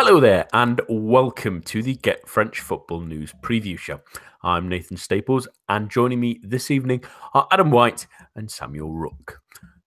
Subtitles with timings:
[0.00, 3.98] Hello there, and welcome to the Get French Football News Preview Show.
[4.44, 7.02] I'm Nathan Staples, and joining me this evening
[7.34, 8.06] are Adam White
[8.36, 9.40] and Samuel Rook.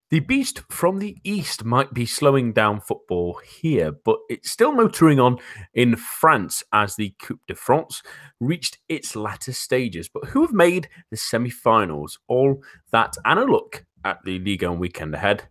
[0.10, 5.22] The beast from the east might be slowing down football here, but it's still motoring
[5.22, 5.38] on
[5.74, 8.04] in France as the Coupe de France
[8.42, 10.10] reached its latter stages.
[10.14, 12.20] But who have made the semi finals?
[12.28, 15.48] All that and a look at the Ligue 1 weekend ahead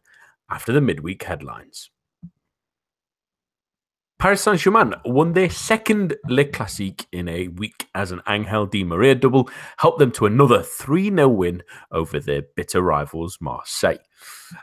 [0.51, 1.89] after the midweek headlines.
[4.20, 8.84] Paris Saint Germain won their second Le Classique in a week as an Angel Di
[8.84, 13.97] Maria double helped them to another 3 0 win over their bitter rivals Marseille.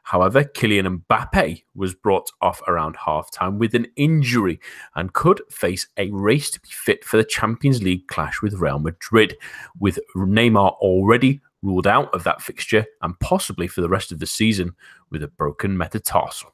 [0.04, 4.60] However, Kylian Mbappe was brought off around halftime with an injury
[4.94, 8.78] and could face a race to be fit for the Champions League clash with Real
[8.78, 9.36] Madrid,
[9.80, 14.28] with Neymar already ruled out of that fixture and possibly for the rest of the
[14.28, 14.76] season
[15.10, 16.54] with a broken metatarsal.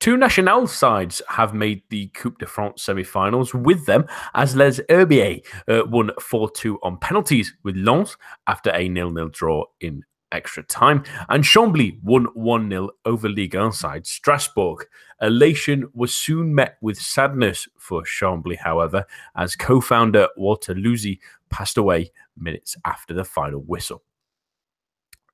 [0.00, 5.44] Two national sides have made the Coupe de France semi-finals with them, as Les Herbiers
[5.66, 11.42] uh, won 4-2 on penalties with Lens after a nil-nil draw in extra time, and
[11.42, 14.86] Chambly won 1-0 over Ligue 1 side Strasbourg.
[15.20, 19.04] Elation was soon met with sadness for Chambly, however,
[19.36, 21.18] as co-founder Walter Luzi
[21.50, 24.02] passed away minutes after the final whistle.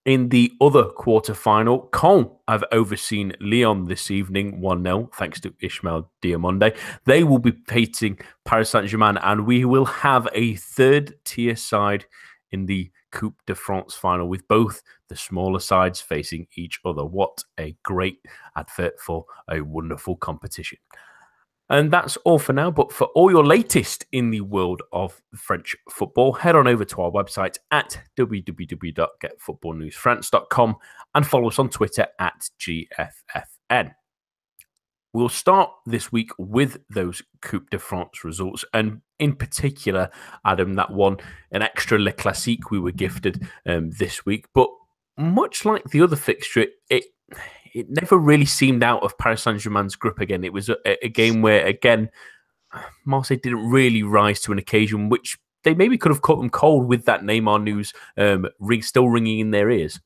[0.04, 5.54] In the other quarter final, Caen have overseen Lyon this evening 1 0, thanks to
[5.62, 6.76] Ismael Diomande.
[7.06, 12.04] They will be facing Paris Saint Germain, and we will have a third tier side
[12.50, 17.06] in the Coupe de France final with both the smaller sides facing each other.
[17.06, 18.18] What a great
[18.58, 20.78] advert for a wonderful competition.
[21.70, 22.70] And that's all for now.
[22.70, 27.00] But for all your latest in the world of French football, head on over to
[27.00, 30.76] our website at www.getfootballnewsfrance.com
[31.14, 33.94] and follow us on Twitter at GFFN.
[35.14, 40.10] We'll start this week with those Coupe de France results, and in particular,
[40.44, 41.18] Adam, that one,
[41.52, 44.46] an extra Le Classique we were gifted um, this week.
[44.52, 44.70] But
[45.16, 47.04] much like the other fixture, it
[47.74, 50.44] it never really seemed out of Paris Saint Germain's grip again.
[50.44, 52.08] It was a, a, game where, again,
[53.04, 56.86] Marseille didn't really rise to an occasion which they maybe could have caught them cold
[56.86, 59.98] with that Neymar news um, ring, still ringing in their ears.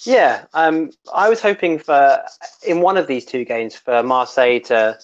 [0.00, 2.22] Yeah, um, I was hoping for
[2.66, 4.98] in one of these two games for Marseille to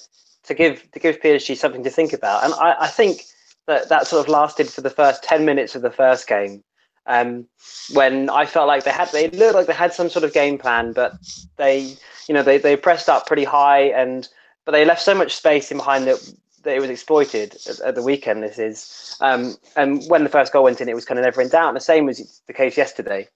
[0.45, 3.23] to give to give PSG something to think about, and I, I think
[3.67, 6.63] that that sort of lasted for the first ten minutes of the first game,
[7.09, 7.47] um,
[7.93, 10.59] when I felt like they had they looked like they had some sort of game
[10.59, 11.15] plan, but
[11.57, 11.97] they
[12.29, 14.29] you know they, they pressed up pretty high and
[14.65, 16.33] but they left so much space in behind that
[16.63, 18.43] that it was exploited at, at the weekend.
[18.43, 21.41] This is um, and when the first goal went in, it was kind of never
[21.41, 21.69] in doubt.
[21.69, 23.27] And the same was the case yesterday.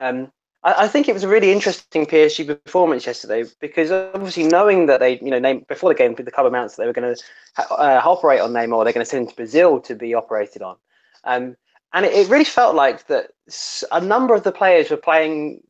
[0.00, 0.32] Um,
[0.64, 5.18] I, think it was a really interesting PSG performance yesterday because obviously knowing that they,
[5.20, 7.22] you know, name, before the game, the club announced that they were going to
[7.70, 10.76] uh, operate on Neymar, they're going to send him to Brazil to be operated on.
[11.24, 11.56] Um,
[11.92, 13.30] and it, it really felt like that
[13.92, 15.62] a number of the players were playing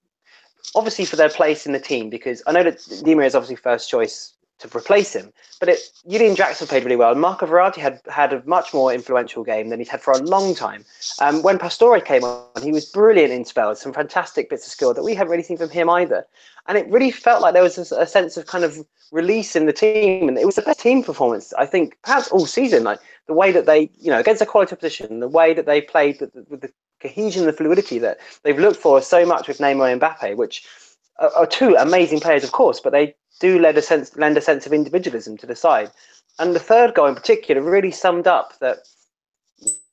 [0.74, 3.56] obviously for their place in the team because I know that Di Maria is obviously
[3.56, 7.12] first choice to replace him, but it, Julian Draxler played really well.
[7.12, 10.18] And Marco Verratti had had a much more influential game than he's had for a
[10.18, 10.84] long time.
[11.20, 14.94] Um, when Pastore came on, he was brilliant in spells, some fantastic bits of skill
[14.94, 16.26] that we haven't really seen from him either.
[16.66, 19.66] And it really felt like there was a, a sense of kind of release in
[19.66, 22.82] the team, and it was the best team performance I think perhaps all season.
[22.82, 25.80] Like the way that they, you know, against a quality opposition, the way that they
[25.80, 29.46] played with the, with the cohesion and the fluidity that they've looked for so much
[29.46, 30.66] with Neymar and Mbappe, which
[31.18, 34.40] are, are two amazing players, of course, but they do lend a sense lend a
[34.40, 35.90] sense of individualism to the side.
[36.40, 38.78] And the third goal in particular really summed up that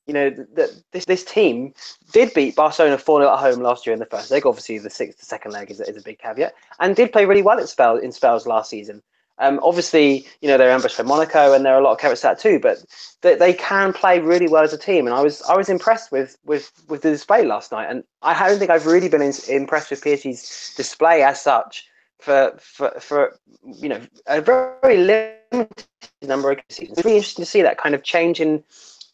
[0.07, 1.73] you know that this this team
[2.13, 4.45] did beat Barcelona 4 0 at home last year in the first leg.
[4.45, 7.41] Obviously, the sixth, the second leg is, is a big caveat, and did play really
[7.41, 9.01] well at spell in spells last season.
[9.37, 12.21] Um, obviously, you know they're ambushed by Monaco, and there are a lot of carrots
[12.21, 12.59] that too.
[12.59, 12.83] But
[13.21, 16.11] they, they can play really well as a team, and I was I was impressed
[16.11, 17.89] with with with the display last night.
[17.89, 21.85] And I don't think I've really been in, impressed with PSG's display as such
[22.19, 25.85] for for for you know a very limited
[26.21, 26.97] number of seasons.
[26.97, 28.63] It's really interesting to see that kind of change in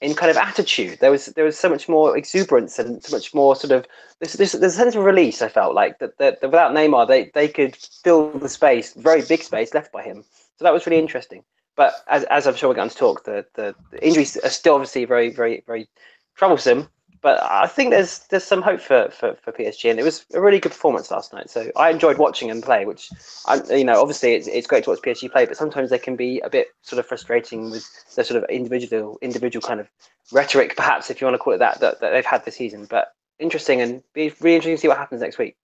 [0.01, 0.99] in kind of attitude.
[0.99, 3.85] There was there was so much more exuberance and so much more sort of
[4.19, 5.41] this this there's a sense of release.
[5.41, 9.21] I felt like that, that, that without Neymar, they they could fill the space, very
[9.21, 10.23] big space left by him.
[10.57, 11.43] So that was really interesting.
[11.75, 14.75] But as, as I'm sure we're going to talk, the, the, the injuries are still
[14.75, 15.87] obviously very very very
[16.35, 16.89] troublesome.
[17.21, 20.41] But I think there's there's some hope for, for, for PSG, and it was a
[20.41, 21.49] really good performance last night.
[21.49, 22.85] So I enjoyed watching them play.
[22.85, 23.09] Which,
[23.45, 26.15] I, you know, obviously it's, it's great to watch PSG play, but sometimes they can
[26.15, 29.87] be a bit sort of frustrating with the sort of individual individual kind of
[30.31, 32.87] rhetoric, perhaps if you want to call it that, that, that they've had this season.
[32.89, 35.55] But interesting, and be really interesting to see what happens next week.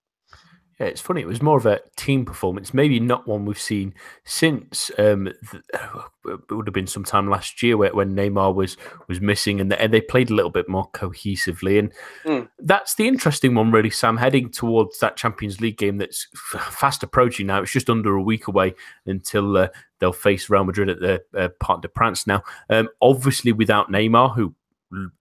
[0.80, 1.22] Yeah, it's funny.
[1.22, 3.96] It was more of a team performance, maybe not one we've seen
[4.26, 4.92] since.
[5.00, 5.64] Um, the,
[6.26, 8.78] it would have been sometime last year where, when Neymar was
[9.08, 11.80] was missing, and they, and they played a little bit more cohesively.
[11.80, 11.94] And
[12.26, 12.48] mm.
[12.60, 13.90] that's the interesting one, really.
[13.90, 17.64] Sam heading towards that Champions League game that's fast approaching now.
[17.64, 18.76] It's just under a week away
[19.08, 19.70] until uh,
[20.00, 22.28] they'll face Real Madrid at the uh, Parc des Princes.
[22.28, 24.54] Now, um, obviously without Neymar, who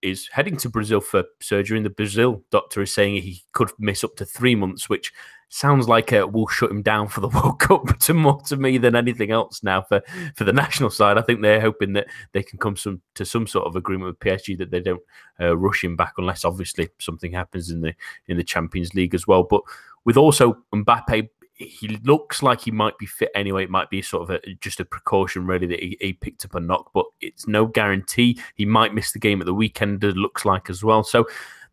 [0.03, 4.05] is heading to Brazil for surgery, and the Brazil doctor is saying he could miss
[4.05, 5.13] up to three months, which
[5.49, 8.79] sounds like it will shut him down for the World Cup to more to me
[8.79, 10.03] than anything else now for,
[10.35, 11.19] for the national side.
[11.19, 14.21] I think they're hoping that they can come some to some sort of agreement with
[14.21, 15.03] PSG that they don't
[15.41, 17.95] uh, rush him back unless obviously something happens in the
[18.29, 19.45] in the Champions League as well.
[19.45, 19.63] But
[20.05, 21.29] with also Mbappe
[21.59, 23.65] he looks like he might be fit anyway.
[23.65, 26.55] It might be sort of a, just a precaution, really, that he, he, picked up
[26.55, 28.39] a knock, but it's no guarantee.
[28.57, 31.03] He might miss the game at the weekend, it looks like as well.
[31.03, 31.27] So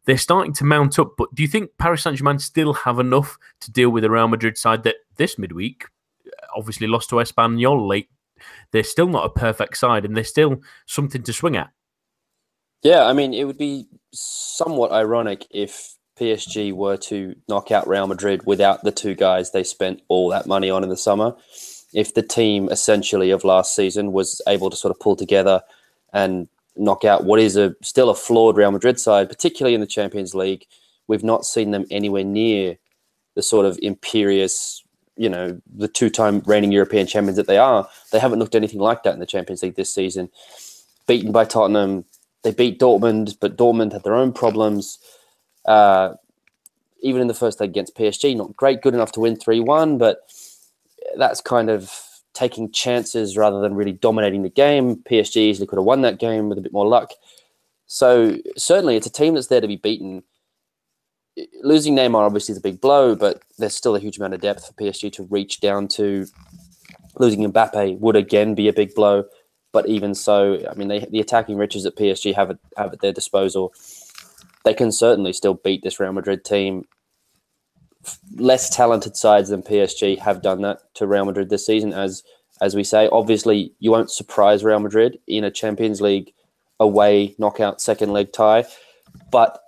[0.06, 1.14] they're starting to mount up.
[1.18, 4.28] But do you think Paris Saint Germain still have enough to deal with the Real
[4.28, 5.86] Madrid side that this midweek
[6.26, 8.10] uh, obviously lost to Espanyol late?
[8.72, 11.72] They're still not a perfect side, and they're still something to swing at.
[12.82, 18.08] Yeah, I mean, it would be somewhat ironic if PSG were to knock out Real
[18.08, 21.36] Madrid without the two guys they spent all that money on in the summer.
[21.94, 25.62] If the team essentially of last season was able to sort of pull together
[26.12, 29.88] and knock out what is a still a flawed Real Madrid side, particularly in the
[29.88, 30.66] Champions League.
[31.08, 32.78] We've not seen them anywhere near
[33.36, 34.84] the sort of imperious,
[35.18, 37.88] you know, the two-time reigning European champions that they are.
[38.12, 40.30] They haven't looked anything like that in the Champions League this season.
[41.08, 42.06] Beaten by Tottenham,
[42.44, 45.00] they beat Dortmund, but Dortmund had their own problems.
[45.66, 46.14] Uh,
[47.02, 50.20] even in the first leg against PSG, not great, good enough to win three-one, but
[51.18, 51.92] that's kind of
[52.34, 54.98] taking chances rather than really dominating the game.
[54.98, 57.12] PSG easily could have won that game with a bit more luck.
[57.86, 60.24] So certainly, it's a team that's there to be beaten.
[61.62, 64.68] Losing Neymar obviously is a big blow, but there's still a huge amount of depth
[64.68, 66.26] for PSG to reach down to.
[67.20, 69.26] Losing Mbappe would again be a big blow,
[69.72, 73.02] but even so, I mean, they, the attacking riches that PSG have at, have at
[73.02, 73.74] their disposal,
[74.66, 76.86] they can certainly still beat this Real Madrid team
[78.36, 81.94] less talented sides than PSG have done that to Real Madrid this season.
[81.94, 82.24] As
[82.62, 86.32] as we say, obviously you won't surprise Real Madrid in a Champions League
[86.80, 88.66] away knockout second leg tie,
[89.32, 89.60] but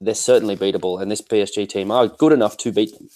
[0.00, 3.08] they're certainly beatable, and this PSG team are good enough to beat them.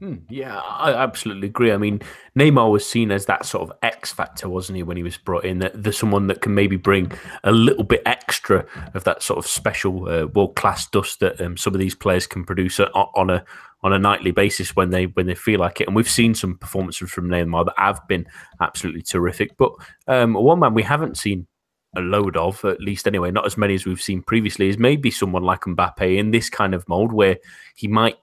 [0.00, 1.72] Hmm, yeah, I absolutely agree.
[1.72, 2.00] I mean,
[2.38, 5.44] Neymar was seen as that sort of X factor, wasn't he, when he was brought
[5.44, 5.58] in?
[5.58, 7.10] That there's someone that can maybe bring
[7.42, 8.64] a little bit extra
[8.94, 12.28] of that sort of special uh, world class dust that um, some of these players
[12.28, 13.44] can produce on a
[13.82, 15.88] on a nightly basis when they when they feel like it.
[15.88, 18.26] And we've seen some performances from Neymar that have been
[18.60, 19.56] absolutely terrific.
[19.56, 19.72] But
[20.06, 21.48] um, one man we haven't seen
[21.96, 25.10] a load of, at least anyway, not as many as we've seen previously, is maybe
[25.10, 27.38] someone like Mbappe in this kind of mold where
[27.74, 28.16] he might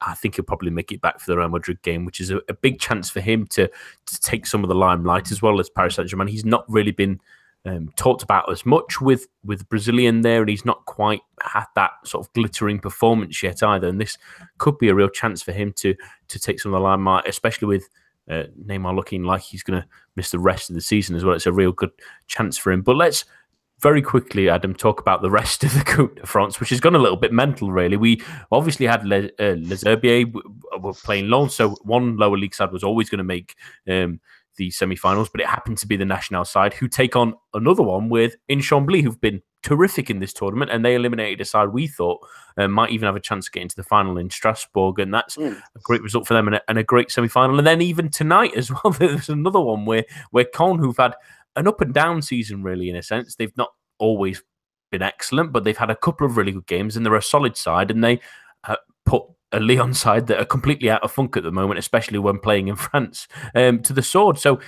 [0.00, 2.40] I think he'll probably make it back for the Real Madrid game, which is a,
[2.48, 5.70] a, big chance for him to to take some of the limelight as well as
[5.70, 6.28] Paris Saint Germain.
[6.28, 7.18] He's not really been
[7.64, 11.92] um, talked about as much with with Brazilian there, and he's not quite had that
[12.04, 13.88] sort of glittering performance yet either.
[13.88, 14.18] And this
[14.58, 15.94] could be a real chance for him to
[16.28, 17.88] to take some of the limelight, especially with
[18.30, 21.34] uh, Neymar looking like he's going to miss the rest of the season as well.
[21.34, 21.90] It's a real good
[22.26, 22.82] chance for him.
[22.82, 23.24] But let's
[23.84, 26.94] very quickly, Adam, talk about the rest of the Coupe de France, which has gone
[26.94, 27.98] a little bit mental, really.
[27.98, 30.32] We obviously had Le, uh, Les Herbiers
[30.80, 33.56] were playing low, so one lower league side was always going to make
[33.86, 34.20] um,
[34.56, 38.08] the semi-finals, but it happened to be the national side who take on another one
[38.08, 41.86] with In Chambly, who've been terrific in this tournament, and they eliminated a side we
[41.86, 45.12] thought uh, might even have a chance to get into the final in Strasbourg, and
[45.12, 45.54] that's mm.
[45.54, 47.58] a great result for them and a, and a great semi-final.
[47.58, 51.12] And then even tonight as well, there's another one where where Caen, who've had
[51.56, 53.34] an up and down season, really, in a sense.
[53.34, 54.42] They've not always
[54.90, 57.56] been excellent, but they've had a couple of really good games and they're a solid
[57.56, 57.90] side.
[57.90, 58.20] And they
[58.64, 62.18] uh, put a Lyon side that are completely out of funk at the moment, especially
[62.18, 64.38] when playing in France, um, to the sword.
[64.38, 64.60] So,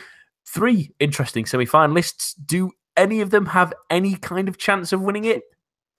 [0.44, 2.34] three interesting semi finalists.
[2.44, 5.42] Do any of them have any kind of chance of winning it?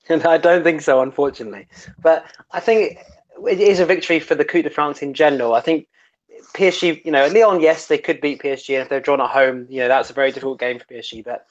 [0.09, 1.67] And I don't think so, unfortunately.
[2.01, 2.97] But I think
[3.45, 5.53] it is a victory for the Coupe de France in general.
[5.53, 5.85] I think
[6.53, 9.67] PSG, you know, Lyon, yes, they could beat PSG, and if they're drawn at home,
[9.69, 11.25] you know, that's a very difficult game for PSG.
[11.25, 11.45] But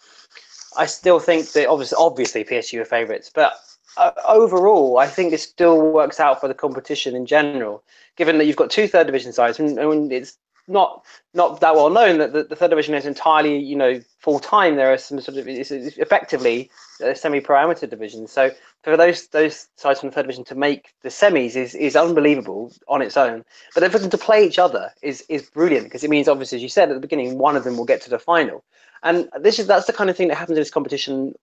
[0.76, 3.54] I still think that obviously, obviously PSG are favourites, but
[3.96, 7.82] uh, overall, I think it still works out for the competition in general.
[8.16, 11.90] Given that you've got two third division sides, and, and it's not not that well
[11.90, 14.76] known that the, the third division is entirely you know full time.
[14.76, 18.26] There are some sort of it's effectively a semi pro amateur division.
[18.26, 18.50] So
[18.82, 22.72] for those those sides from the third division to make the semis is is unbelievable
[22.88, 23.44] on its own.
[23.74, 26.62] But for them to play each other is is brilliant because it means obviously as
[26.62, 28.64] you said at the beginning, one of them will get to the final.
[29.02, 31.34] And this is that's the kind of thing that happens in this competition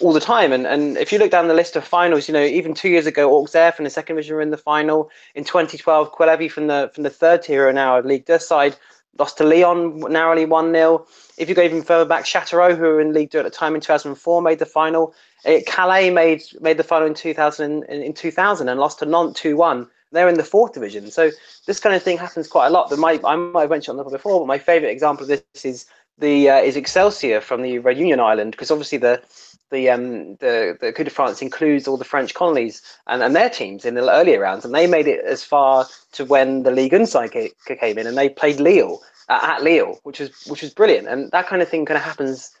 [0.00, 0.52] all the time.
[0.52, 3.06] And and if you look down the list of finals, you know, even two years
[3.06, 5.10] ago, Auxerre from the second division were in the final.
[5.34, 8.76] In 2012, Quevilly from the from the third tier now a League Deux side
[9.18, 11.06] lost to Lyon narrowly 1 0.
[11.38, 13.74] If you go even further back, Châteauroux, who were in League Two at the time
[13.74, 15.14] in 2004, made the final.
[15.44, 19.40] Uh, Calais made made the final in 2000 in, in 2000 and lost to Nantes
[19.40, 19.88] 2 1.
[20.12, 21.10] They're in the fourth division.
[21.10, 21.30] So
[21.66, 22.88] this kind of thing happens quite a lot.
[22.88, 25.64] But my, I might have mentioned on the before, but my favourite example of this
[25.64, 25.86] is
[26.18, 29.22] the uh, is Excelsior from the Réunion Island because obviously the
[29.70, 33.50] the um the the Coupe de France includes all the French colonies and, and their
[33.50, 36.92] teams in the earlier rounds, and they made it as far to when the league
[36.92, 40.72] 1 side came in, and they played Lille uh, at Lille, which was which was
[40.72, 42.52] brilliant, and that kind of thing kind of happens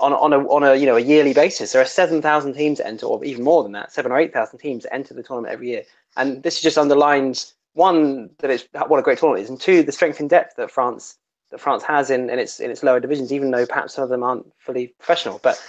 [0.00, 1.72] on on a on a you know a yearly basis.
[1.72, 4.58] There are seven thousand teams enter, or even more than that, seven or eight thousand
[4.58, 5.84] teams enter the tournament every year,
[6.16, 9.92] and this just underlines one that it's what a great tournament is, and two the
[9.92, 11.16] strength and depth that France
[11.50, 14.10] that France has in, in its in its lower divisions, even though perhaps some of
[14.10, 15.40] them aren't fully professional.
[15.42, 15.60] But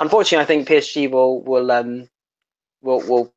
[0.00, 2.08] unfortunately, I think PSG will will um,
[2.82, 3.32] will will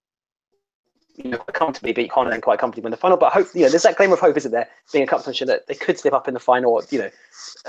[1.15, 3.17] you know comfortably beat Conan quite comfortably in the final.
[3.17, 4.67] But hope you know there's that glimmer of hope, isn't there?
[4.91, 6.81] Being a cup finisher that they could slip up in the final.
[6.89, 7.09] You know,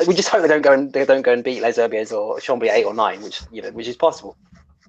[0.06, 2.38] we just hope they don't go and they don't go and beat Les Herbiers or
[2.38, 4.36] Chambly eight or nine, which you know which is possible.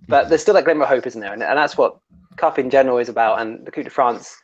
[0.07, 1.33] But there's still that glimmer of hope, isn't there?
[1.33, 1.97] And, and that's what
[2.37, 3.41] cup in general is about.
[3.41, 4.37] And the Coupe de France,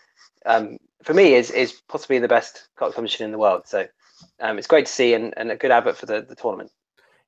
[0.46, 3.64] um, for me, is is possibly the best cup competition in the world.
[3.66, 3.88] So
[4.40, 6.72] um, it's great to see and, and a good advert for the, the tournament.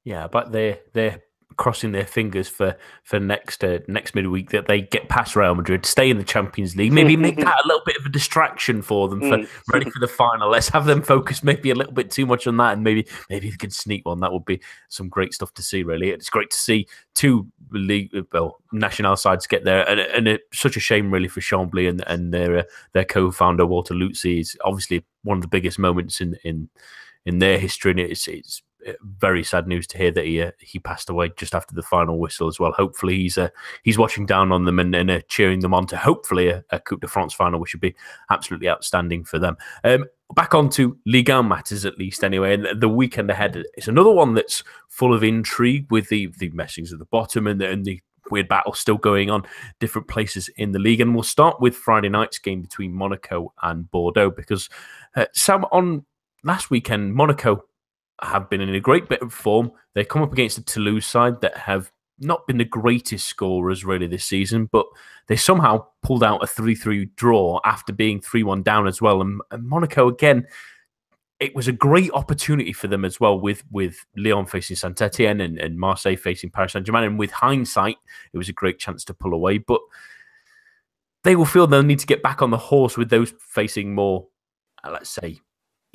[0.03, 1.23] Yeah, but they're they're
[1.57, 5.85] crossing their fingers for for next uh, next midweek that they get past Real Madrid,
[5.85, 9.07] stay in the Champions League, maybe make that a little bit of a distraction for
[9.07, 9.47] them for mm.
[9.73, 10.49] ready for the final.
[10.49, 13.49] Let's have them focus maybe a little bit too much on that, and maybe maybe
[13.49, 14.19] they could sneak one.
[14.19, 15.83] That would be some great stuff to see.
[15.83, 20.59] Really, it's great to see two league well national sides get there, and, and it's
[20.59, 24.57] such a shame really for Chambly and and their uh, their co-founder Walter Luzi is
[24.63, 26.69] obviously one of the biggest moments in in
[27.25, 28.61] in their history, and it's it's
[29.01, 32.19] very sad news to hear that he uh, he passed away just after the final
[32.19, 32.71] whistle as well.
[32.71, 33.49] Hopefully he's uh,
[33.83, 36.79] he's watching down on them and, and uh, cheering them on to hopefully a, a,
[36.79, 37.95] Coupe de France final, which would be
[38.29, 39.57] absolutely outstanding for them.
[39.83, 43.87] Um, back on to Ligue 1 matters at least anyway, and the weekend ahead is
[43.87, 47.69] another one that's full of intrigue with the the messings at the bottom and the,
[47.69, 47.99] and the
[48.31, 49.45] weird battle still going on
[49.79, 51.01] different places in the league.
[51.01, 54.69] And we'll start with Friday night's game between Monaco and Bordeaux because
[55.15, 56.05] uh, Sam on
[56.43, 57.63] last weekend Monaco
[58.21, 59.71] have been in a great bit of form.
[59.93, 64.07] They come up against a Toulouse side that have not been the greatest scorers really
[64.07, 64.85] this season, but
[65.27, 69.21] they somehow pulled out a 3 3 draw after being 3 1 down as well.
[69.21, 70.47] And, and, Monaco, again,
[71.39, 75.41] it was a great opportunity for them as well with, with Lyon facing Saint Etienne
[75.41, 77.03] and, and Marseille facing Paris Saint Germain.
[77.03, 77.97] And with hindsight,
[78.31, 79.57] it was a great chance to pull away.
[79.57, 79.81] But
[81.23, 84.27] they will feel they'll need to get back on the horse with those facing more,
[84.83, 85.39] uh, let's say,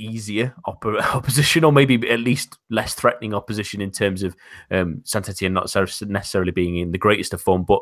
[0.01, 4.35] easier op- opposition, or maybe at least less threatening opposition in terms of
[4.71, 7.65] um, Saint Etienne not necessarily being in the greatest of form.
[7.65, 7.81] But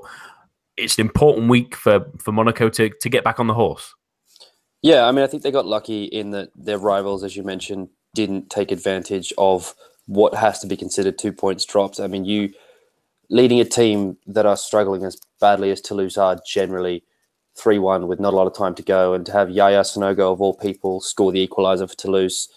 [0.77, 3.95] it's an important week for, for Monaco to, to get back on the horse.
[4.83, 7.89] Yeah, I mean, I think they got lucky in that their rivals, as you mentioned,
[8.15, 9.75] didn't take advantage of
[10.07, 12.01] what has to be considered two points dropped.
[12.01, 12.51] I mean, you
[13.29, 17.05] leading a team that are struggling as badly as Toulouse are generally
[17.59, 20.33] 3 1 with not a lot of time to go, and to have Yaya Sanogo,
[20.33, 22.49] of all people, score the equaliser for Toulouse,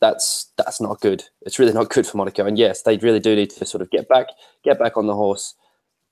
[0.00, 1.24] that's that's not good.
[1.42, 2.46] It's really not good for Monaco.
[2.46, 4.28] And yes, they really do need to sort of get back
[4.64, 5.54] get back on the horse,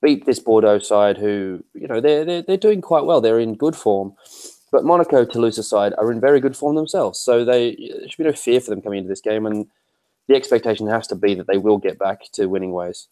[0.01, 3.21] beat this Bordeaux side who, you know, they're, they're, they're doing quite well.
[3.21, 4.13] They're in good form.
[4.71, 7.19] But Monaco, Toulouse side are in very good form themselves.
[7.19, 9.45] So they there should be no fear for them coming into this game.
[9.45, 9.67] And
[10.27, 13.07] the expectation has to be that they will get back to winning ways.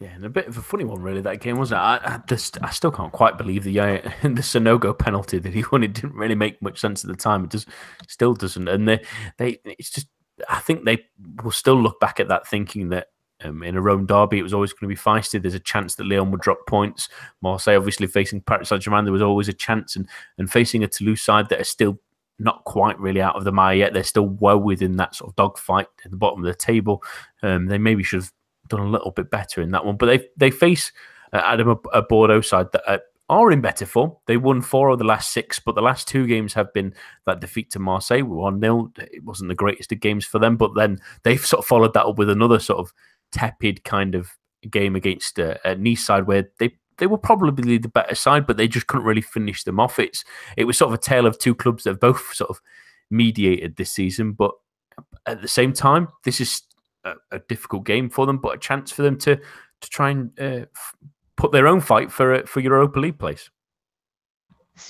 [0.00, 1.20] Yeah, and a bit of a funny one, really.
[1.20, 1.78] That game wasn't.
[1.78, 1.84] It?
[1.84, 5.62] I, I just, I still can't quite believe the uh, the Sanogo penalty that he
[5.72, 5.84] won.
[5.84, 7.44] It didn't really make much sense at the time.
[7.44, 7.68] It just
[8.08, 8.66] still doesn't.
[8.66, 9.04] And they,
[9.36, 10.08] they, it's just.
[10.48, 11.04] I think they
[11.42, 13.08] will still look back at that thinking that
[13.44, 15.40] um, in a Rhône derby, it was always going to be feisty.
[15.40, 17.10] There's a chance that Lyon would drop points.
[17.42, 19.96] Marseille, obviously, facing Paris Saint Germain, there was always a chance.
[19.96, 22.00] And, and facing a Toulouse side that are still
[22.38, 25.36] not quite really out of the mire yet, they're still well within that sort of
[25.36, 27.02] dogfight at the bottom of the table.
[27.42, 28.32] Um, they maybe should have
[28.70, 29.96] done a little bit better in that one.
[29.96, 30.92] But they they face
[31.32, 32.98] uh, Adam a, Bordeaux side that uh,
[33.28, 34.12] are in better form.
[34.26, 36.94] They won four of the last six, but the last two games have been
[37.26, 40.74] that defeat to Marseille, one 0 It wasn't the greatest of games for them, but
[40.74, 42.92] then they've sort of followed that up with another sort of
[43.30, 44.30] tepid kind of
[44.68, 48.56] game against uh, a Nice side where they they were probably the better side, but
[48.56, 49.98] they just couldn't really finish them off.
[49.98, 50.24] It's
[50.56, 52.60] it was sort of a tale of two clubs that have both sort of
[53.10, 54.52] mediated this season, but
[55.26, 56.62] at the same time, this is
[57.04, 60.30] a, a, difficult game for them, but a chance for them to to try and
[60.38, 60.94] uh, f-
[61.36, 63.50] put their own fight for uh, for Europa League place.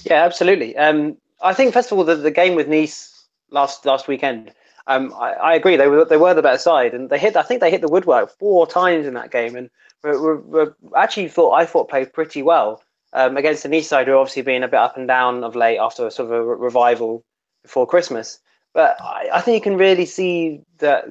[0.04, 0.76] Yeah, absolutely.
[0.76, 4.52] Um, I think first of all, the, the game with Nice last last weekend.
[4.86, 7.36] um, I, I, agree they were they were the better side, and they hit.
[7.36, 9.70] I think they hit the woodwork four times in that game, and
[10.02, 14.14] were, were, actually thought I thought played pretty well um, against the Nice side, who
[14.14, 17.24] obviously been a bit up and down of late after a sort of a revival
[17.62, 18.40] before Christmas.
[18.72, 21.06] But I, I think you can really see that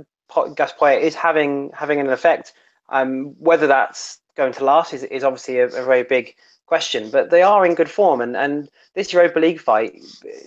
[0.55, 2.53] Gus Poyet is having having an effect.
[2.89, 6.33] Um, whether that's going to last is, is obviously a, a, very big
[6.65, 7.11] question.
[7.11, 9.93] But they are in good form, and, and this Europa League fight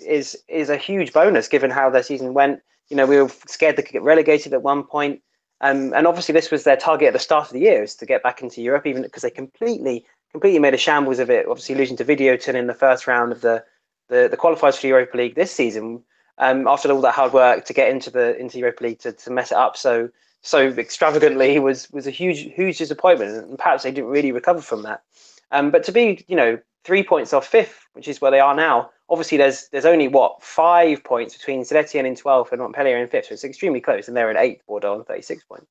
[0.05, 2.61] is is a huge bonus given how their season went.
[2.89, 5.23] You know, we were scared they could get relegated at one point,
[5.61, 8.07] um, and obviously this was their target at the start of the year is to
[8.07, 11.47] get back into Europe, even because they completely completely made a shambles of it.
[11.47, 13.65] Obviously losing to Videoton in the first round of the
[14.09, 16.03] the, the qualifiers for Europa League this season.
[16.39, 19.31] Um, after all that hard work to get into the into Europa League to, to
[19.31, 20.09] mess it up so
[20.43, 24.83] so extravagantly was was a huge huge disappointment, and perhaps they didn't really recover from
[24.83, 25.03] that.
[25.51, 28.55] Um, but to be you know three points off fifth, which is where they are
[28.55, 33.09] now, obviously there's there's only what five points between Etienne in 12th and Montpellier in
[33.09, 35.67] fifth, so it's extremely close, and they're in eighth, Bordeaux on 36 points.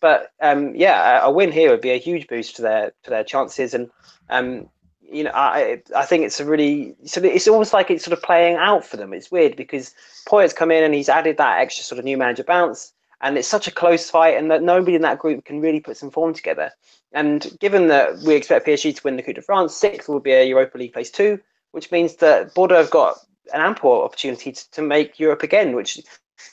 [0.00, 3.10] But um, yeah, a, a, win here would be a huge boost to their to
[3.10, 3.88] their chances, and
[4.30, 4.68] um,
[5.10, 8.22] you know, I I think it's a really so it's almost like it's sort of
[8.22, 9.12] playing out for them.
[9.12, 9.94] It's weird because
[10.26, 13.48] Poyet's come in and he's added that extra sort of new manager bounce, and it's
[13.48, 16.34] such a close fight, and that nobody in that group can really put some form
[16.34, 16.70] together.
[17.12, 20.32] And given that we expect PSG to win the Coupe de France, sixth will be
[20.32, 21.40] a Europa League place two,
[21.72, 23.18] which means that Bordeaux have got
[23.54, 25.74] an ample opportunity to, to make Europe again.
[25.74, 26.00] Which,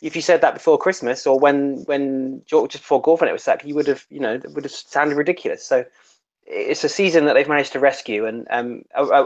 [0.01, 3.75] if you said that before Christmas or when when just before Gourvennec was sacked, you
[3.75, 5.65] would have you know it would have sounded ridiculous.
[5.65, 5.85] So
[6.45, 8.83] it's a season that they've managed to rescue, and um,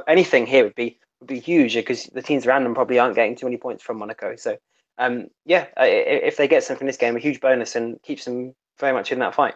[0.07, 3.35] anything here would be would be huge because the teams around them probably aren't getting
[3.35, 4.35] too many points from Monaco.
[4.35, 4.57] So
[4.97, 8.93] um, yeah, if they get something this game, a huge bonus and keeps them very
[8.93, 9.55] much in that fight.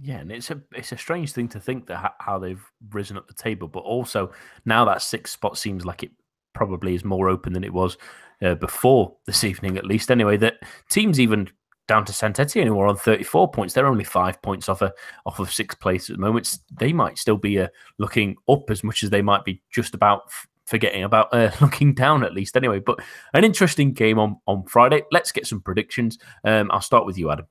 [0.00, 3.28] Yeah, and it's a it's a strange thing to think that how they've risen up
[3.28, 4.32] the table, but also
[4.64, 6.10] now that sixth spot seems like it
[6.54, 7.96] probably is more open than it was
[8.42, 10.10] uh, before this evening, at least.
[10.10, 11.48] Anyway, that teams even
[11.86, 13.74] down to Saint Etienne who are on 34 points.
[13.74, 14.92] They're only five points off a,
[15.24, 16.58] off of sixth place at the moment.
[16.78, 20.22] They might still be uh, looking up as much as they might be just about
[20.26, 22.56] f- forgetting about uh, looking down at least.
[22.56, 22.98] Anyway, but
[23.34, 25.02] an interesting game on on Friday.
[25.12, 26.18] Let's get some predictions.
[26.44, 27.46] Um, I'll start with you, Adam.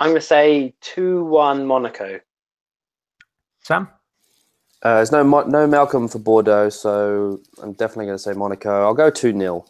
[0.00, 2.20] I'm going to say 2 1 Monaco.
[3.60, 3.88] Sam?
[4.82, 8.82] Uh, there's no no Malcom for Bordeaux, so I'm definitely going to say Monaco.
[8.82, 9.64] I'll go 2 0.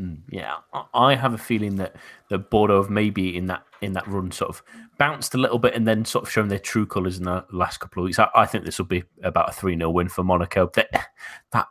[0.00, 0.56] Mm, yeah,
[0.94, 1.96] I have a feeling that,
[2.30, 4.62] that Bordeaux have maybe in that in that run sort of
[4.98, 7.80] bounced a little bit and then sort of shown their true colours in the last
[7.80, 8.18] couple of weeks.
[8.18, 10.70] I, I think this will be about a 3 0 win for Monaco.
[10.74, 10.88] That,
[11.52, 11.66] that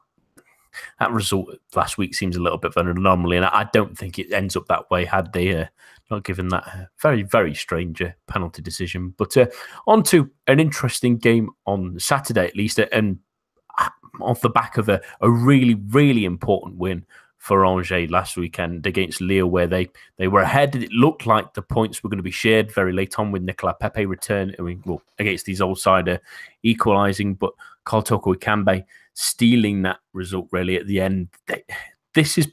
[1.00, 4.20] that result last week seems a little bit of an anomaly, and I don't think
[4.20, 5.66] it ends up that way had they uh,
[6.12, 9.14] not given that uh, very, very strange uh, penalty decision.
[9.18, 9.48] But uh,
[9.88, 13.18] on to an interesting game on Saturday, at least, and
[13.80, 13.90] uh,
[14.22, 17.06] off the back of a, a really, really important win
[17.40, 20.76] for Angers last weekend against Lille, where they, they were ahead.
[20.76, 23.76] It looked like the points were going to be shared very late on with Nicolas
[23.80, 26.20] Pepe return I mean, well, against these old sider
[26.64, 27.54] equalising, but
[27.86, 31.30] Karl Toko Ekambi stealing that result really at the end.
[31.48, 31.64] They,
[32.14, 32.52] this is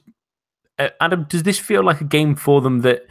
[0.78, 1.24] uh, Adam.
[1.28, 3.06] Does this feel like a game for them that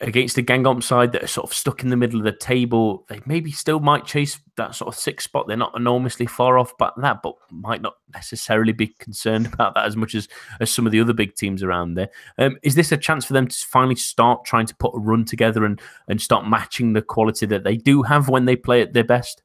[0.00, 3.04] against the Guingamp side that are sort of stuck in the middle of the table,
[3.08, 5.48] they maybe still might chase that sort of sixth spot.
[5.48, 9.86] They're not enormously far off but that, but might not necessarily be concerned about that
[9.86, 10.28] as much as,
[10.60, 12.10] as some of the other big teams around there.
[12.38, 15.24] Um, is this a chance for them to finally start trying to put a run
[15.24, 18.92] together and, and start matching the quality that they do have when they play at
[18.92, 19.42] their best?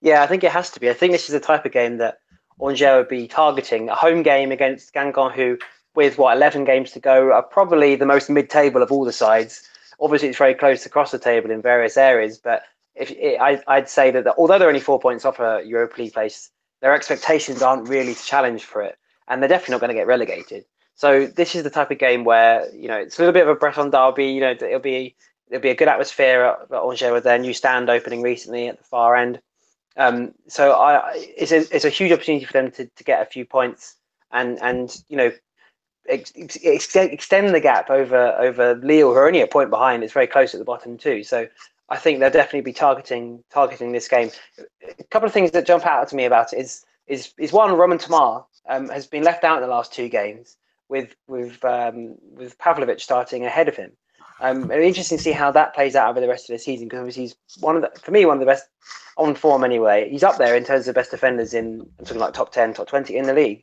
[0.00, 0.88] Yeah, I think it has to be.
[0.88, 2.18] I think this is the type of game that
[2.62, 3.88] Angers would be targeting.
[3.88, 5.58] A home game against Guingamp, who,
[5.94, 9.12] with what, 11 games to go, are probably the most mid table of all the
[9.12, 9.68] sides
[10.02, 13.88] obviously it's very close across the table in various areas, but if it, I, would
[13.88, 17.62] say that the, although they're only four points off a Europa League place, their expectations
[17.62, 20.64] aren't really to challenge for it, and they're definitely not going to get relegated.
[20.94, 23.48] So this is the type of game where you know it's a little bit of
[23.48, 24.26] a Breton derby.
[24.26, 25.16] You know, it'll be
[25.48, 28.78] it'll be a good atmosphere at, at Angers with their new stand opening recently at
[28.78, 29.40] the far end.
[29.96, 33.30] Um, so I, it's a it's a huge opportunity for them to, to get a
[33.30, 33.96] few points
[34.32, 35.30] and and you know
[36.08, 40.02] ex- extend the gap over over Lille, who are only a point behind.
[40.02, 41.22] It's very close at the bottom too.
[41.22, 41.46] So
[41.88, 44.30] I think they'll definitely be targeting targeting this game.
[44.98, 47.72] A couple of things that jump out to me about it is is is one
[47.72, 50.56] Romain Thomas um, has been left out in the last two games
[50.88, 53.92] with with um, with Pavlovic starting ahead of him.
[54.40, 56.58] Um, it'll be interesting to see how that plays out over the rest of the
[56.58, 58.66] season because obviously he's one of the, for me one of the best
[59.16, 60.08] on form anyway.
[60.10, 63.16] He's up there in terms of best defenders in something like top ten, top twenty
[63.16, 63.62] in the league.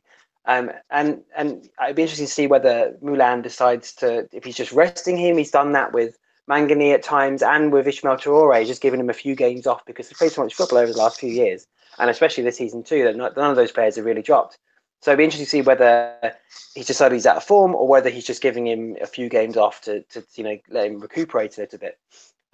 [0.50, 4.72] Um, and and it'd be interesting to see whether Moulin decides to if he's just
[4.72, 5.38] resting him.
[5.38, 9.14] He's done that with Mangani at times and with Ismael Traore, just giving him a
[9.14, 11.68] few games off because he's played so much football over the last few years,
[12.00, 13.04] and especially this season too.
[13.04, 14.58] That none of those players have really dropped.
[15.02, 16.34] So it'd be interesting to see whether
[16.74, 19.56] he's decided he's out of form or whether he's just giving him a few games
[19.56, 21.96] off to, to you know let him recuperate a little bit.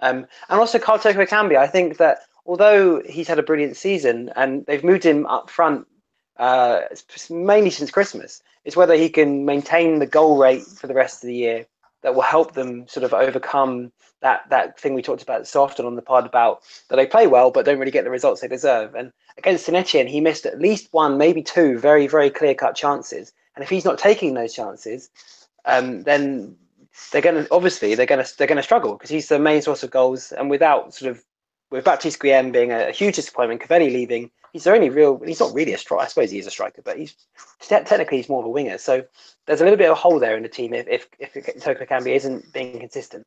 [0.01, 4.31] Um, and also Karl Toko Ekambi, I think that although he's had a brilliant season
[4.35, 5.87] and they've moved him up front
[6.39, 6.81] uh,
[7.29, 11.27] mainly since Christmas, it's whether he can maintain the goal rate for the rest of
[11.27, 11.65] the year
[12.03, 15.85] that will help them sort of overcome that that thing we talked about so often
[15.85, 18.47] on the pod about that they play well but don't really get the results they
[18.47, 18.95] deserve.
[18.95, 22.75] And against St Etienne, he missed at least one, maybe two very very clear cut
[22.75, 23.31] chances.
[23.55, 25.09] And if he's not taking those chances,
[25.65, 26.55] um, then
[27.11, 29.61] they're going to obviously they're going to they're going to struggle because he's the main
[29.61, 30.31] source of goals.
[30.31, 31.23] And without sort of
[31.69, 35.21] with Baptiste Guillaume being a, huge disappointment, Cavelli leaving, he's the only real.
[35.23, 36.03] He's not really a striker.
[36.03, 37.15] I suppose he is a striker, but he's
[37.61, 38.79] technically he's more of a winger.
[38.79, 39.03] So
[39.45, 41.85] there's a little bit of a hole there in the team if if, if Toko
[41.85, 43.25] Ekambi isn't being consistent.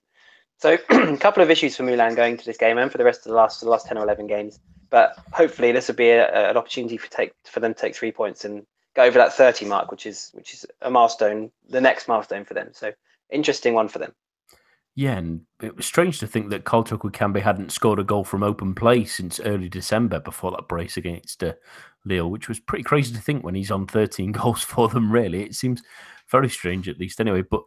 [0.59, 3.21] So a couple of issues for Moulin going to this game and for the rest
[3.21, 4.59] of the last the last ten or eleven games.
[4.91, 8.11] But hopefully this will be a, an opportunity for take for them to take three
[8.11, 8.67] points and
[8.97, 12.55] go over that thirty mark, which is which is a milestone, the next milestone for
[12.55, 12.71] them.
[12.73, 12.93] So
[13.31, 14.15] interesting one for them.
[14.97, 18.25] Yeah, and it was strange to think that Karl Toko Ekambi hadn't scored a goal
[18.25, 21.55] from open play since early December before that brace against uh,
[22.05, 25.43] Lille, which was pretty crazy to think when he's on 13 goals for them, really.
[25.43, 25.83] It seems
[26.29, 27.43] very strange, at least, anyway.
[27.43, 27.63] But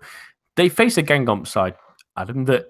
[0.56, 1.76] they face a Guingamp side,
[2.18, 2.66] Adam, that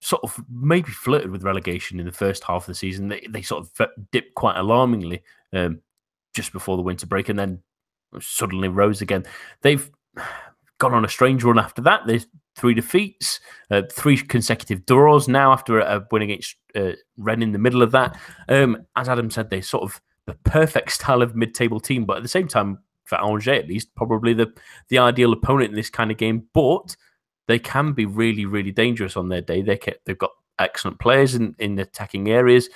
[0.00, 3.08] sort of maybe flirted with relegation in the first half of the season.
[3.08, 5.80] They, they sort of dipped quite alarmingly um,
[6.34, 7.62] just before the winter break and then
[8.20, 9.24] suddenly rose again.
[9.62, 9.90] They've
[10.82, 12.00] gone on a strange run after that.
[12.08, 13.38] There's three defeats,
[13.70, 17.92] uh, three consecutive draws now after a, win against uh, Rennes in the middle of
[17.92, 18.18] that.
[18.48, 22.24] Um, as Adam said, they're sort of the perfect style of mid-table team, but at
[22.24, 24.52] the same time, for Angers at least, probably the
[24.88, 26.48] the ideal opponent in this kind of game.
[26.52, 26.96] But
[27.46, 29.62] they can be really, really dangerous on their day.
[29.62, 32.68] They they've got excellent players in, in attacking areas.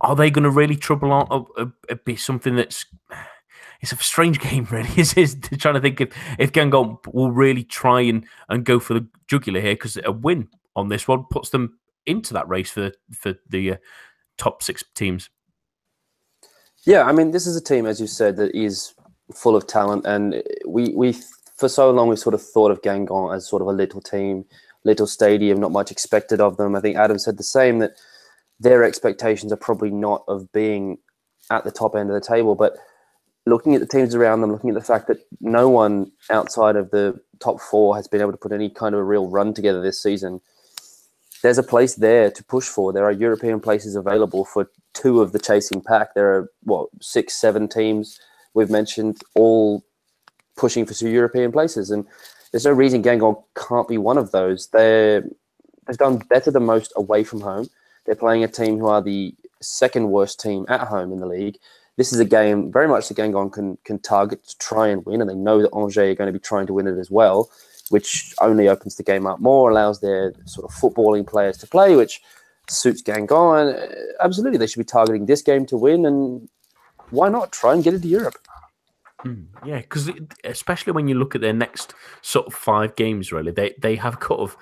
[0.00, 1.26] Are they going to really trouble on?
[1.56, 2.86] Uh, uh, be something that's
[3.82, 4.88] it's a strange game, really.
[4.96, 8.94] Is is trying to think if if Guingamp will really try and and go for
[8.94, 12.80] the jugular here because a win on this one puts them into that race for
[12.80, 13.76] the, for the uh,
[14.38, 15.28] top six teams.
[16.84, 18.94] Yeah, I mean, this is a team, as you said, that is
[19.34, 21.14] full of talent, and we we
[21.56, 24.44] for so long we sort of thought of Guingamp as sort of a little team,
[24.84, 26.74] little stadium, not much expected of them.
[26.74, 27.92] I think Adam said the same that
[28.58, 30.98] their expectations are probably not of being
[31.50, 32.76] at the top end of the table, but
[33.46, 36.90] looking at the teams around them, looking at the fact that no one outside of
[36.90, 39.82] the top four has been able to put any kind of a real run together
[39.82, 40.40] this season,
[41.42, 42.92] there's a place there to push for.
[42.92, 46.14] There are European places available for two of the chasing pack.
[46.14, 48.20] There are, what, six, seven teams
[48.54, 49.84] we've mentioned, all
[50.56, 51.90] pushing for two European places.
[51.90, 52.06] And
[52.52, 54.68] there's no reason Guingamp can't be one of those.
[54.68, 55.22] They're,
[55.86, 57.68] they've done better than most away from home.
[58.06, 61.56] They're playing a team who are the second worst team at home in the league
[61.96, 65.20] this is a game very much the Guingamp can can target to try and win,
[65.20, 67.50] and they know that Angers are going to be trying to win it as well,
[67.90, 71.94] which only opens the game up more, allows their sort of footballing players to play,
[71.96, 72.20] which
[72.68, 73.02] suits.
[73.06, 73.74] And uh,
[74.20, 76.48] absolutely, they should be targeting this game to win, and
[77.10, 78.36] why not try and get into Europe?
[79.24, 80.10] Mm, yeah, because
[80.44, 84.18] especially when you look at their next sort of five games, really, they they have
[84.18, 84.56] cut of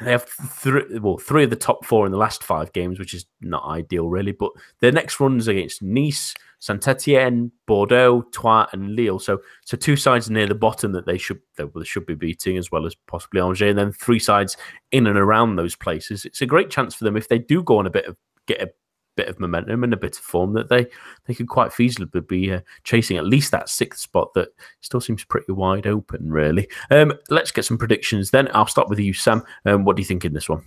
[0.00, 3.14] they have three, well, three of the top four in the last five games, which
[3.14, 4.32] is not ideal, really.
[4.32, 9.18] But their next runs against Nice, Saint Etienne, Bordeaux, Troyes, and Lille.
[9.18, 12.70] So, so two sides near the bottom that they should they should be beating, as
[12.70, 14.56] well as possibly Angers, and then three sides
[14.92, 16.24] in and around those places.
[16.24, 18.62] It's a great chance for them if they do go on a bit of get
[18.62, 18.70] a
[19.16, 20.86] bit of momentum and a bit of form that they
[21.24, 24.48] they could quite feasibly be uh, chasing at least that sixth spot that
[24.82, 26.30] still seems pretty wide open.
[26.30, 28.30] Really, um, let's get some predictions.
[28.30, 29.42] Then I'll start with you, Sam.
[29.64, 30.66] Um, what do you think in this one?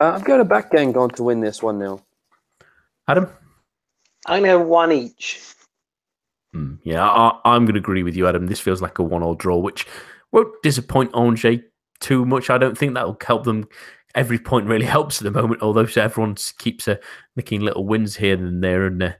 [0.00, 2.00] Uh, I've got a back Guingamp to win this one now.
[3.06, 3.28] Adam,
[4.26, 5.40] I'm going to one each.
[6.54, 8.46] Mm, yeah, I, am going to agree with you, Adam.
[8.46, 9.86] This feels like a one-all draw, which
[10.32, 11.60] won't disappoint Angers
[12.00, 12.50] too much.
[12.50, 13.68] I don't think that'll help them
[14.14, 16.96] every point really helps at the moment, although everyone keeps uh,
[17.36, 19.12] making little wins here and there, and uh,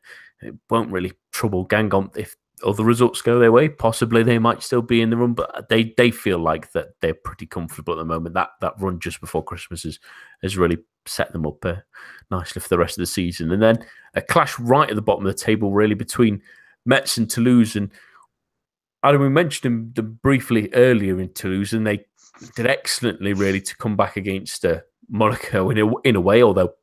[0.43, 3.69] it won't really trouble Guingamp if other results go their way.
[3.69, 7.15] Possibly they might still be in the run, but they they feel like that they're
[7.15, 8.35] pretty comfortable at the moment.
[8.35, 9.99] That that run just before Christmas has
[10.43, 11.77] has really set them up uh,
[12.31, 13.53] nicely for the rest of the season.
[13.53, 16.43] And then a clash right at the bottom of the table, really between
[16.85, 17.77] Metz and Toulouse.
[17.77, 17.91] And
[19.03, 22.05] Adam, we mentioned them briefly earlier in Toulouse, and they
[22.55, 26.75] did excellently, really, to come back against uh, Monaco in a, in a way, although,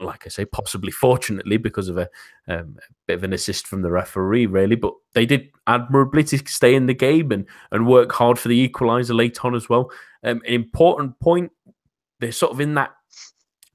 [0.00, 2.08] like I say, possibly fortunately because of a,
[2.48, 4.76] um, a, bit of an assist from the referee, really.
[4.76, 8.68] But they did admirably to stay in the game and, and work hard for the
[8.68, 9.90] equaliser late on as well.
[10.22, 11.52] Um, an important point,
[12.20, 12.92] they're sort of in that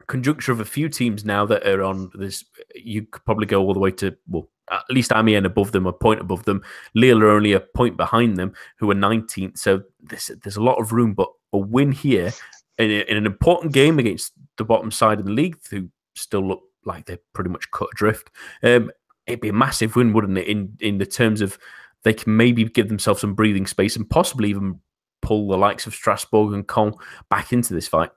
[0.07, 2.43] conjuncture of a few teams now that are on this.
[2.75, 5.93] You could probably go all the way to, well, at least Amiens above them, a
[5.93, 6.63] point above them.
[6.93, 9.57] Lille are only a point behind them, who are 19th.
[9.57, 12.31] So there's, there's a lot of room, but a win here
[12.77, 15.89] in, in an important game against the bottom side of the league, who
[16.21, 18.29] still look like they're pretty much cut adrift.
[18.63, 18.91] Um,
[19.27, 20.47] it'd be a massive win, wouldn't it?
[20.47, 21.57] In in the terms of
[22.03, 24.79] they can maybe give themselves some breathing space and possibly even
[25.21, 26.93] pull the likes of Strasbourg and Caen
[27.29, 28.09] back into this fight.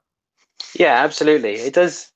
[0.75, 1.55] Yeah, absolutely.
[1.55, 2.11] It does.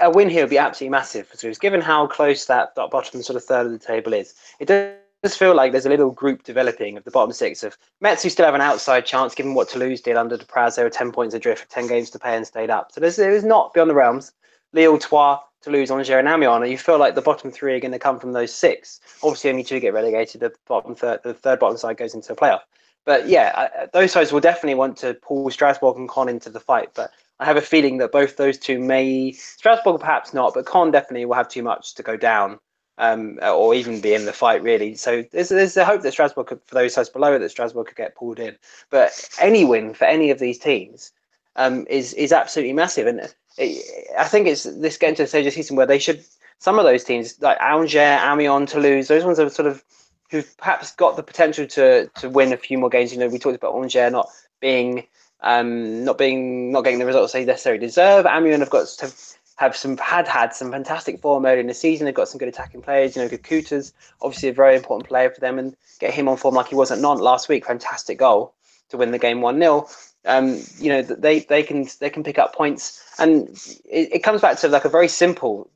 [0.00, 3.36] A win here would be absolutely massive for given how close that, that bottom sort
[3.36, 4.34] of third of the table is.
[4.58, 8.22] It does feel like there's a little group developing of the bottom six of Metz,
[8.22, 10.74] who still have an outside chance, given what Toulouse did under Dupraz.
[10.74, 12.90] They were 10 points adrift, 10 games to play, and stayed up.
[12.92, 14.32] So there's, there's not beyond the realms.
[14.72, 17.92] Lille, Troyes, Toulouse, Angers, and Amiens, and you feel like the bottom three are going
[17.92, 19.00] to come from those six.
[19.22, 20.40] Obviously, only two get relegated.
[20.40, 22.60] The bottom third, the third bottom side goes into a playoff.
[23.04, 26.90] But yeah, those sides will definitely want to pull Strasbourg and Caen into the fight.
[26.94, 30.90] But I have a feeling that both those two may Strasbourg perhaps not, but Caen
[30.90, 32.58] definitely will have too much to go down.
[32.98, 34.94] Um, or even be in the fight, really.
[34.94, 37.86] So there's, there's a hope that Strasbourg, could, for those sides below it, that Strasbourg
[37.86, 38.58] could get pulled in.
[38.90, 41.10] But any win for any of these teams
[41.56, 43.06] um, is is absolutely massive.
[43.06, 46.24] And I think it's this getting to the stage of season where they should
[46.58, 49.82] some of those teams like Angers, Amiens, Toulouse, those ones are sort of
[50.30, 53.12] who've perhaps got the potential to to win a few more games.
[53.12, 54.28] You know, we talked about Angers not
[54.60, 55.06] being
[55.42, 58.26] um, not being not getting the results they necessarily deserve.
[58.26, 59.12] Amiens have got to
[59.56, 62.06] have some had had some fantastic form early in the season.
[62.06, 63.14] They've got some good attacking players.
[63.14, 63.92] You know, Kutas
[64.22, 66.90] obviously a very important player for them, and get him on form like he was
[66.90, 67.66] at Nantes last week.
[67.66, 68.54] Fantastic goal
[68.88, 69.86] to win the game one 0
[70.26, 73.48] um, you know they they can they can pick up points, and
[73.84, 75.70] it, it comes back to like a very simple,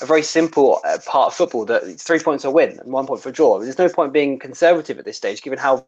[0.00, 3.22] a very simple uh, part of football that three points a win and one point
[3.22, 3.58] for a draw.
[3.58, 5.86] There's no point being conservative at this stage, given how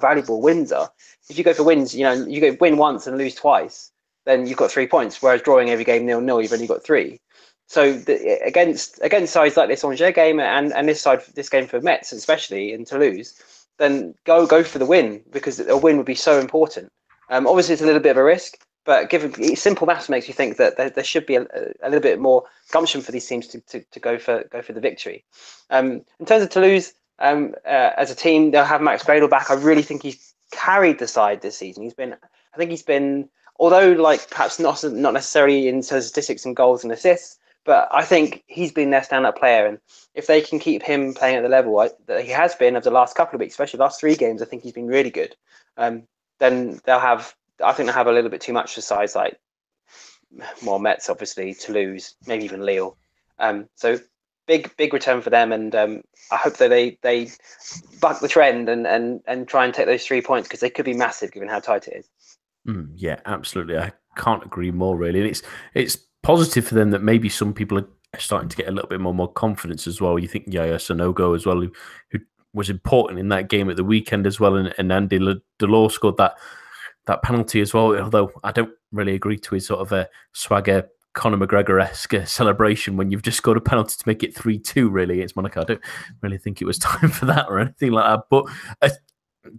[0.00, 0.90] valuable wins are.
[1.28, 3.92] If you go for wins, you know you go win once and lose twice,
[4.24, 5.22] then you've got three points.
[5.22, 7.20] Whereas drawing every game nil nil, you've only got three.
[7.68, 11.66] So the, against against sides like this Angers game and, and this side this game
[11.66, 13.40] for Metz especially in Toulouse,
[13.78, 16.90] then go go for the win because a win would be so important.
[17.32, 20.34] Um, obviously, it's a little bit of a risk, but given simple maths makes you
[20.34, 21.46] think that there, there should be a,
[21.82, 24.74] a, little bit more gumption for these teams to, to, to go for go for
[24.74, 25.24] the victory.
[25.70, 29.50] Um, in terms of Toulouse, um, uh, as a team, they'll have Max Gradel back.
[29.50, 31.84] I really think he's carried the side this season.
[31.84, 36.54] He's been, I think he's been, although like perhaps not not necessarily in statistics and
[36.54, 39.64] goals and assists, but I think he's been their standout player.
[39.64, 39.78] And
[40.14, 42.90] if they can keep him playing at the level that he has been over the
[42.90, 45.34] last couple of weeks, especially the last three games, I think he's been really good.
[45.78, 46.02] Um,
[46.42, 47.34] then they'll have.
[47.62, 49.38] I think they'll have a little bit too much for size like
[50.62, 52.96] more Metz obviously, Toulouse, maybe even Lille.
[53.38, 53.98] Um, so
[54.46, 56.02] big, big return for them, and um,
[56.32, 57.30] I hope that they they
[58.00, 60.84] buck the trend and and and try and take those three points because they could
[60.84, 62.08] be massive given how tight it is.
[62.66, 63.78] Mm, yeah, absolutely.
[63.78, 64.96] I can't agree more.
[64.96, 65.42] Really, and it's
[65.74, 69.00] it's positive for them that maybe some people are starting to get a little bit
[69.00, 70.18] more more confidence as well.
[70.18, 71.70] You think Yaya Sanogo as well, who,
[72.10, 72.18] who
[72.54, 74.56] was important in that game at the weekend as well.
[74.56, 75.18] And, and Andy
[75.58, 76.34] Delort scored that
[77.06, 77.96] that penalty as well.
[77.96, 82.96] Although I don't really agree to his sort of a swagger Conor McGregor esque celebration
[82.96, 85.60] when you've just scored a penalty to make it 3 2, really, against Monaco.
[85.60, 85.80] I don't
[86.22, 88.24] really think it was time for that or anything like that.
[88.30, 88.46] But
[88.80, 88.90] uh,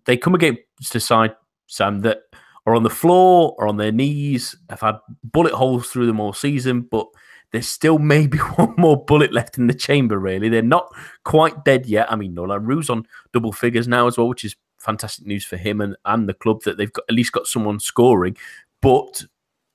[0.06, 1.36] they come against a side,
[1.68, 2.22] Sam, that
[2.66, 6.34] are on the floor or on their knees, have had bullet holes through them all
[6.34, 7.08] season, but
[7.54, 10.50] there's still maybe one more bullet left in the chamber, really.
[10.50, 12.12] They're not quite dead yet.
[12.12, 15.56] I mean, Nolan Roux on double figures now as well, which is fantastic news for
[15.56, 18.36] him and, and the club that they've got at least got someone scoring.
[18.82, 19.24] But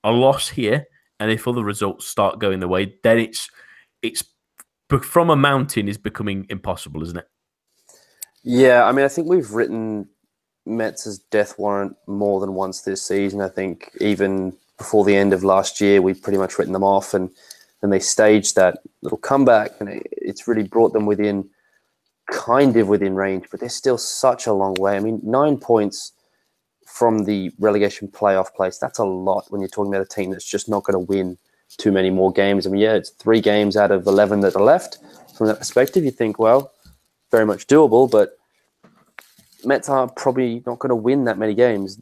[0.04, 0.86] a loss here,
[1.18, 3.48] and if other results start going the way, then it's
[4.02, 4.22] it's
[5.02, 7.28] from a mountain is becoming impossible, isn't it?
[8.42, 10.08] Yeah, I mean, I think we've written
[10.66, 13.40] Metz's death warrant more than once this season.
[13.40, 17.14] I think even before the end of last year, we've pretty much written them off,
[17.14, 17.30] and
[17.80, 21.48] then they staged that little comeback, and it, it's really brought them within
[22.30, 24.96] kind of within range, but they're still such a long way.
[24.96, 26.12] I mean, nine points
[26.86, 30.48] from the relegation playoff place, that's a lot when you're talking about a team that's
[30.48, 31.38] just not going to win
[31.76, 32.66] too many more games.
[32.66, 34.98] I mean, yeah, it's three games out of 11 that are left.
[35.36, 36.72] From that perspective, you think, well,
[37.30, 38.38] very much doable, but
[39.64, 41.98] Metz are probably not going to win that many games.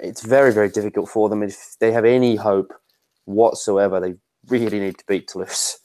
[0.00, 1.42] It's very, very difficult for them.
[1.42, 2.72] If they have any hope
[3.24, 4.14] whatsoever, they
[4.48, 5.78] really need to beat Toulouse.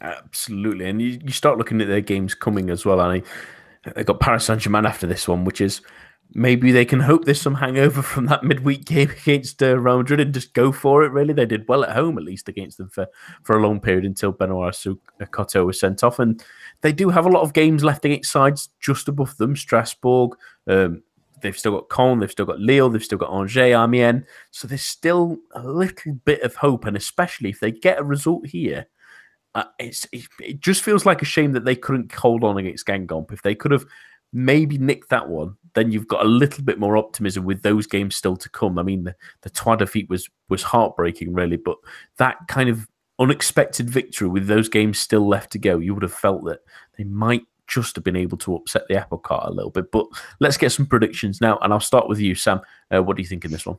[0.00, 3.00] Absolutely, and you, you start looking at their games coming as well.
[3.00, 3.22] And
[3.94, 5.82] they got Paris Saint Germain after this one, which is
[6.32, 10.20] maybe they can hope there's some hangover from that midweek game against uh, Real Madrid
[10.20, 11.12] and just go for it.
[11.12, 13.06] Really, they did well at home at least against them for,
[13.42, 16.42] for a long period until Benoit Assou-Ekotto was sent off, and
[16.80, 19.56] they do have a lot of games left against sides just above them.
[19.56, 21.02] Strasbourg, um,
[21.44, 24.24] they've still got Caen, they've still got Lille, they've still got Angers, Amiens.
[24.50, 28.46] So there's still a little bit of hope, and especially if they get a result
[28.46, 28.86] here,
[29.54, 32.86] uh, it's it, it, just feels like a shame that they couldn't hold on against
[32.86, 33.30] Guingamp.
[33.30, 33.84] If they could have
[34.32, 38.16] maybe nicked that one, then you've got a little bit more optimism with those games
[38.16, 38.78] still to come.
[38.78, 41.76] I mean, the, the Troyes defeat was was heartbreaking, really, but
[42.16, 46.12] that kind of unexpected victory with those games still left to go, you would have
[46.12, 46.60] felt that
[46.96, 49.90] they might just have been able to upset the apple cart a little bit.
[49.90, 50.06] But
[50.40, 52.60] let's get some predictions now, and I'll start with you, Sam.
[52.94, 53.78] Uh, what do you think in this one?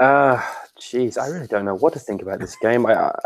[0.00, 0.42] Uh,
[0.80, 2.86] jeez, I really don't know what to think about this game.
[2.86, 3.18] I, I,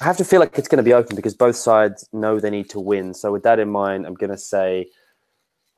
[0.00, 2.50] I have to feel like it's going to be open because both sides know they
[2.50, 3.12] need to win.
[3.14, 4.88] So with that in mind, I'm going to say,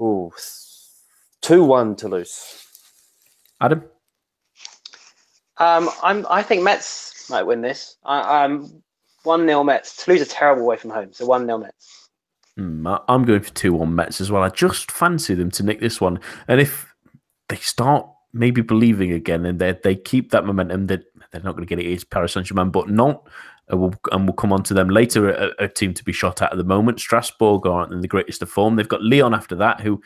[0.00, 0.30] ooh,
[1.40, 2.66] two one Toulouse.
[3.60, 3.84] Adam.
[5.58, 6.26] Um, I'm.
[6.30, 7.96] I think Metz might win this.
[8.04, 8.82] I, I'm
[9.24, 10.02] one 0 Metz.
[10.02, 11.99] Toulouse are terrible away from home, so one 0 Metz.
[12.58, 14.42] Mm, I'm going for two one Metz as well.
[14.42, 16.94] I just fancy them to nick this one, and if
[17.48, 21.52] they start maybe believing again and they they keep that momentum, that they're, they're not
[21.52, 23.26] going to get it against Paris Saint Germain, but not
[23.72, 25.30] uh, we'll, and we'll come on to them later.
[25.30, 27.00] A, a, team to be shot at at the moment.
[27.00, 28.76] Strasbourg aren't in the greatest of form.
[28.76, 30.00] They've got Lyon after that, who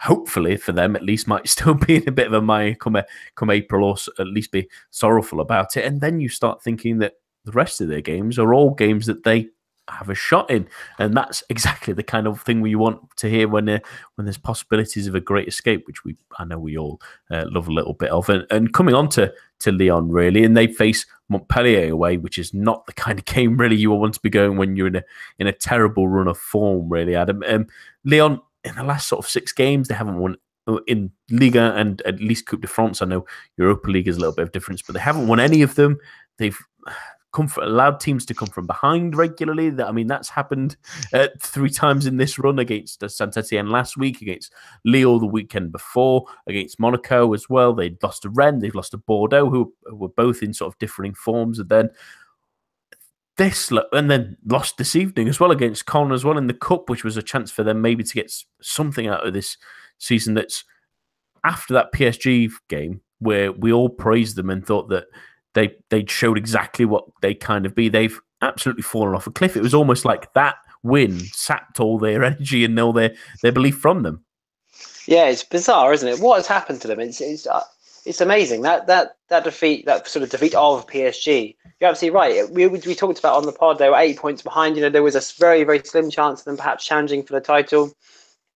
[0.00, 2.96] hopefully for them at least might still be in a bit of a mire come,
[3.36, 5.84] come April or at least be sorrowful about it.
[5.84, 9.24] And then you start thinking that the rest of their games are all games that
[9.24, 9.48] they
[9.88, 10.68] have a shot in,
[10.98, 13.78] and that's exactly the kind of thing we want to hear when uh,
[14.14, 17.68] when there's possibilities of a great escape, which we I know we all uh, love
[17.68, 18.28] a little bit of.
[18.28, 22.52] And, and coming on to to Lyon really, and they face Montpellier away, which is
[22.52, 25.04] not the kind of game really you want to be going when you're in a
[25.38, 27.42] in a terrible run of form, really, Adam.
[27.46, 27.66] Um,
[28.04, 30.36] Lyon in the last sort of six games they haven't won
[30.68, 33.02] uh, in Liga and at least Coupe de France.
[33.02, 35.62] I know Europa League is a little bit of difference, but they haven't won any
[35.62, 35.98] of them.
[36.38, 36.58] They've
[37.32, 39.70] come allowed teams to come from behind regularly.
[39.70, 40.76] That I mean, that's happened
[41.12, 44.52] uh, three times in this run against uh, Saint Etienne last week, against
[44.84, 47.72] Lille the weekend before, against Monaco as well.
[47.72, 50.78] They lost to Rennes, they've lost to Bordeaux, who, who were both in sort of
[50.78, 51.90] differing forms, and then
[53.36, 56.90] this and then lost this evening as well against Caen as well in the cup,
[56.90, 59.56] which was a chance for them maybe to get something out of this
[59.98, 60.34] season.
[60.34, 60.64] That's
[61.44, 65.06] after that PSG game where we all praised them and thought that
[65.54, 67.88] they they showed exactly what they kind of be.
[67.88, 69.56] They've absolutely fallen off a cliff.
[69.56, 73.76] It was almost like that win sapped all their energy and all their their belief
[73.76, 74.24] from them.
[75.06, 76.20] Yeah, it's bizarre, isn't it?
[76.20, 77.00] What has happened to them?
[77.00, 77.62] It's it's uh,
[78.04, 81.56] it's amazing that that that defeat, that sort of defeat of PSG.
[81.80, 82.50] You're absolutely right.
[82.50, 84.76] We, we talked about on the pod they were eight points behind.
[84.76, 87.40] You know, there was a very very slim chance of them perhaps challenging for the
[87.40, 87.92] title.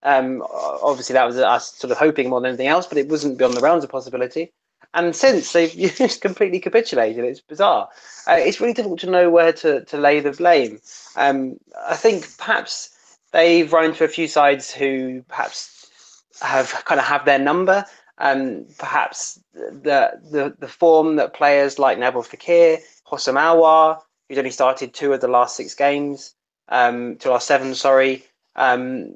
[0.03, 3.39] Um, obviously, that was us sort of hoping more than anything else, but it wasn't
[3.39, 4.53] beyond the realms of possibility.
[4.97, 7.89] And since they've just completely capitulated, it's bizarre.
[8.27, 10.81] Uh, it's really difficult to know where to, to lay the blame.
[11.17, 12.91] Um, I think perhaps
[13.33, 17.85] they've run into a few sides who perhaps have kind of have their number.
[18.19, 24.51] Um, perhaps the, the the form that players like Nabil Fekir, Houssem Aouar, who's only
[24.51, 26.35] started two of the last six games,
[26.71, 28.25] um, to last seven, sorry,
[28.57, 29.15] um,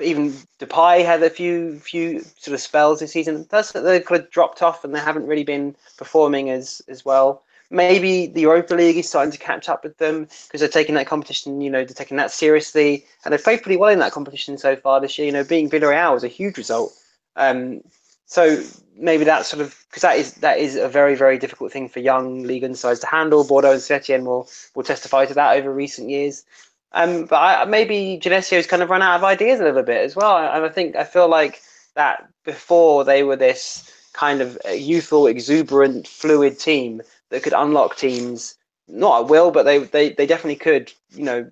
[0.00, 3.46] even Depay had a few few sort of spells this season.
[3.50, 7.42] That's they've kind of dropped off and they haven't really been performing as as well.
[7.72, 11.06] Maybe the Europa League is starting to catch up with them because they're taking that
[11.06, 14.58] competition, you know, they're taking that seriously, and they've played pretty well in that competition
[14.58, 15.26] so far this year.
[15.26, 16.92] You know, being Villarreal was a huge result.
[17.36, 17.82] Um,
[18.26, 18.62] so
[18.96, 22.00] maybe that's sort of because that is that is a very very difficult thing for
[22.00, 23.44] young league sides to handle.
[23.44, 26.44] Bordeaux and Setien will will testify to that over recent years.
[26.92, 30.16] Um, but I, maybe Genesio's kind of run out of ideas a little bit as
[30.16, 30.36] well.
[30.36, 31.62] And I think I feel like
[31.94, 38.56] that before they were this kind of youthful, exuberant, fluid team that could unlock teams
[38.88, 41.48] not at will, but they, they, they definitely could, you know,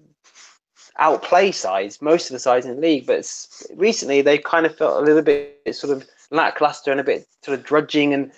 [0.99, 3.07] outplay sides, most of the sides in the league.
[3.07, 3.31] But
[3.77, 7.57] recently they kind of felt a little bit sort of lackluster and a bit sort
[7.57, 8.33] of drudging and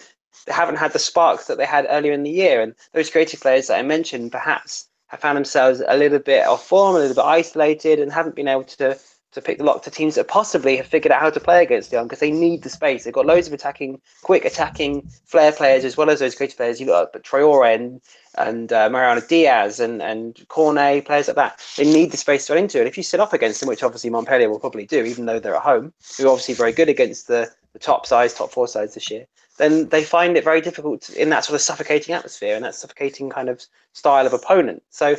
[0.47, 2.61] they haven't had the sparks that they had earlier in the year.
[2.61, 6.67] And those creative players that I mentioned, perhaps have found themselves a little bit off
[6.67, 8.99] form, a little bit isolated, and haven't been able to
[9.33, 11.93] to pick the lock to teams that possibly have figured out how to play against
[11.93, 13.05] Lyon because they need the space.
[13.05, 16.81] They've got loads of attacking, quick attacking flair players as well as those creative players.
[16.81, 18.01] You look at Traore and
[18.37, 21.61] and uh, Diaz and and Cornet, players like that.
[21.77, 22.87] They need the space to run into it.
[22.87, 25.57] If you sit off against them, which obviously Montpellier will probably do, even though they're
[25.57, 28.95] at home, who are obviously very good against the the top sides, top four sides
[28.95, 29.27] this year,
[29.59, 33.31] then they find it very difficult in that sort of suffocating atmosphere and that suffocating
[33.31, 34.83] kind of style of opponent.
[34.91, 35.17] So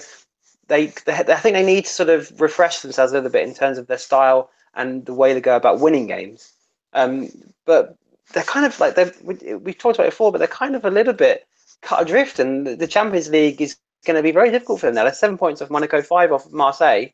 [0.68, 3.54] they, they, I think they need to sort of refresh themselves a little bit in
[3.54, 6.54] terms of their style and the way they go about winning games.
[6.94, 7.30] Um,
[7.66, 7.98] but
[8.34, 10.92] they're kind of like they've we've talked about it before, but they're kind of a
[10.92, 11.48] little bit
[11.82, 15.04] cut adrift, and the Champions League is going to be very difficult for them now.
[15.04, 17.08] They're seven points off Monaco, five off Marseille.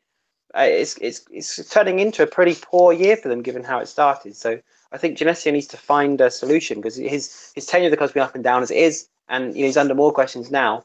[0.54, 3.86] Uh, it's it's it's turning into a pretty poor year for them given how it
[3.86, 4.34] started.
[4.36, 4.60] So
[4.92, 8.12] I think Genesio needs to find a solution because his his tenure of the club's
[8.12, 10.84] been up and down as it is, and you know, he's under more questions now.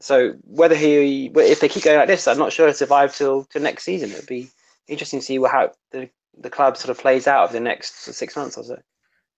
[0.00, 3.44] so whether he, if they keep going like this, I'm not sure he'll survive till
[3.44, 4.10] to next season.
[4.10, 4.50] It'd be
[4.88, 8.36] interesting to see how the the club sort of plays out over the next six
[8.36, 8.78] months or so.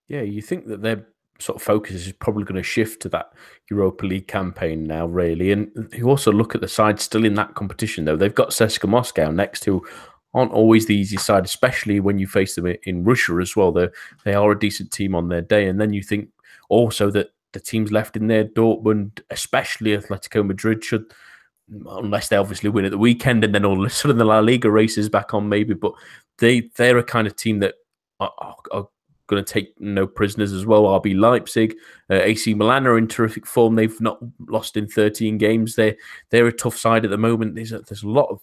[0.09, 1.07] Yeah, you think that their
[1.39, 3.33] sort of focus is probably going to shift to that
[3.71, 5.53] Europa League campaign now, really.
[5.53, 8.17] And you also look at the side still in that competition, though.
[8.17, 9.87] They've got CSKA Moscow next, who
[10.37, 13.73] aren't always the easy side, especially when you face them in Russia as well.
[13.73, 13.89] They
[14.25, 16.29] they are a decent team on their day, and then you think
[16.69, 21.07] also that the teams left in there, Dortmund, especially Atletico Madrid, should
[21.87, 24.39] unless they obviously win at the weekend, and then all of a sudden the La
[24.41, 25.73] Liga races back on maybe.
[25.73, 25.93] But
[26.39, 27.77] they they're a kind of team that
[28.21, 28.89] are, are, are
[29.29, 30.83] going to take no prisoners as well.
[30.83, 31.75] RB Leipzig,
[32.11, 33.75] uh, AC Milan are in terrific form.
[33.75, 34.19] They've not
[34.49, 35.77] lost in 13 games.
[35.77, 35.97] They're
[36.29, 37.55] they're a tough side at the moment.
[37.55, 38.41] There's a, there's a lot of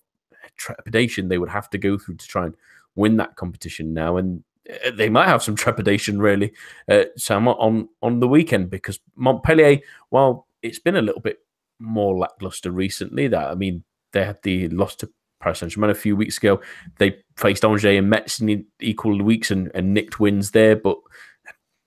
[0.57, 2.55] trepidation they would have to go through to try and
[2.95, 6.53] win that competition now, and uh, they might have some trepidation really,
[6.89, 9.79] uh, Sam, on on the weekend because Montpellier,
[10.09, 11.39] while it's been a little bit
[11.79, 15.95] more lackluster recently, that I mean they had the loss to Paris Saint Germain a
[15.95, 16.61] few weeks ago.
[16.97, 20.97] They faced Angers and Metz in equal weeks and, and nicked wins there, but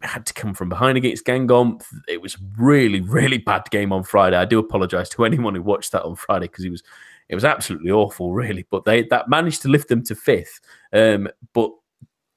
[0.02, 1.82] had to come from behind against Guingamp.
[2.06, 4.36] It was really, really bad game on Friday.
[4.36, 6.82] I do apologise to anyone who watched that on Friday because it was
[7.28, 8.66] it was absolutely awful, really.
[8.70, 10.60] But they that managed to lift them to fifth.
[10.92, 11.70] Um, but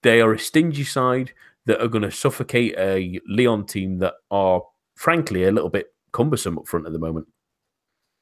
[0.02, 1.34] they are a stingy side
[1.66, 4.64] that are going to suffocate a Lyon team that are,
[4.96, 7.28] frankly, a little bit cumbersome up front at the moment.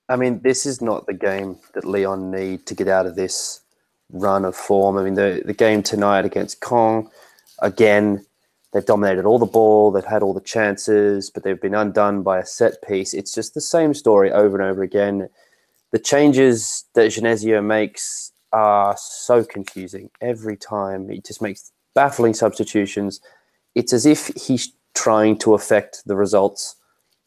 [0.10, 3.62] I mean, this is not the game that Lyon need to get out of this
[4.12, 4.98] run of form.
[4.98, 7.10] I mean, the, the game tonight against Caen,
[7.60, 8.26] again,
[8.74, 12.40] they've dominated all the ball, they've had all the chances, but they've been undone by
[12.40, 13.14] a set piece.
[13.14, 15.30] It's just the same story over and over again.
[15.92, 21.10] The changes that Genesio makes are so confusing every time.
[21.10, 23.22] He just makes baffling substitutions.
[23.76, 26.76] It's as if he's trying to affect the results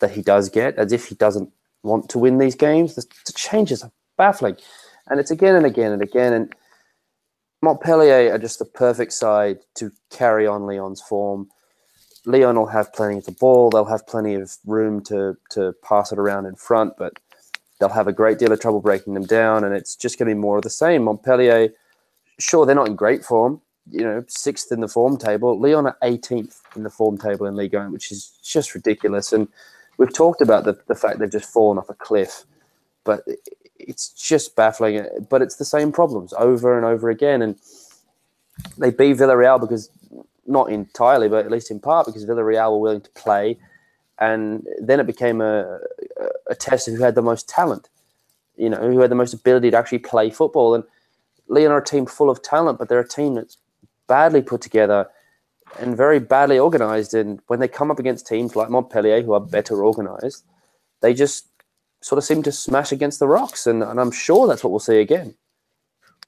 [0.01, 1.51] that he does get, as if he doesn't
[1.83, 2.95] want to win these games.
[2.95, 4.57] The, the changes are baffling.
[5.09, 6.33] And it's again and again and again.
[6.33, 6.55] And
[7.63, 11.49] Montpellier are just the perfect side to carry on Lyon's form.
[12.27, 13.71] Lyon will have plenty of the ball.
[13.71, 17.15] They'll have plenty of room to to pass it around in front, but
[17.81, 20.35] they'll have a great deal of trouble breaking them down, and it's just going to
[20.35, 21.03] be more of the same.
[21.05, 21.71] Montpellier,
[22.39, 23.61] sure, they're not in great form,
[23.91, 25.59] you know, sixth in the form table.
[25.59, 29.33] Lyon are 18th in the form table in Ligue 1, which is just ridiculous.
[29.33, 29.49] And
[29.97, 32.45] we've talked about the, the fact they've just fallen off a cliff,
[33.05, 33.25] but
[33.79, 35.07] it's just baffling.
[35.31, 37.41] But it's the same problems over and over again.
[37.41, 37.57] And
[38.77, 39.91] they beat Villarreal because,
[40.47, 43.59] not entirely, but at least in part, because Villarreal were willing to play
[44.21, 45.79] and then it became a,
[46.49, 47.89] a test of who had the most talent,
[48.57, 50.75] you know, who had the most ability to actually play football.
[50.75, 50.85] And
[51.49, 53.57] Lyon are a team full of talent, but they're a team that's
[54.07, 55.09] badly put together
[55.79, 57.15] and very badly organized.
[57.15, 60.45] And when they come up against teams like Montpellier, who are better organized,
[61.01, 61.49] they just
[62.03, 63.67] sort of seem to smash against the rocks.
[63.67, 65.35] And, and I'm sure that's what we'll see again.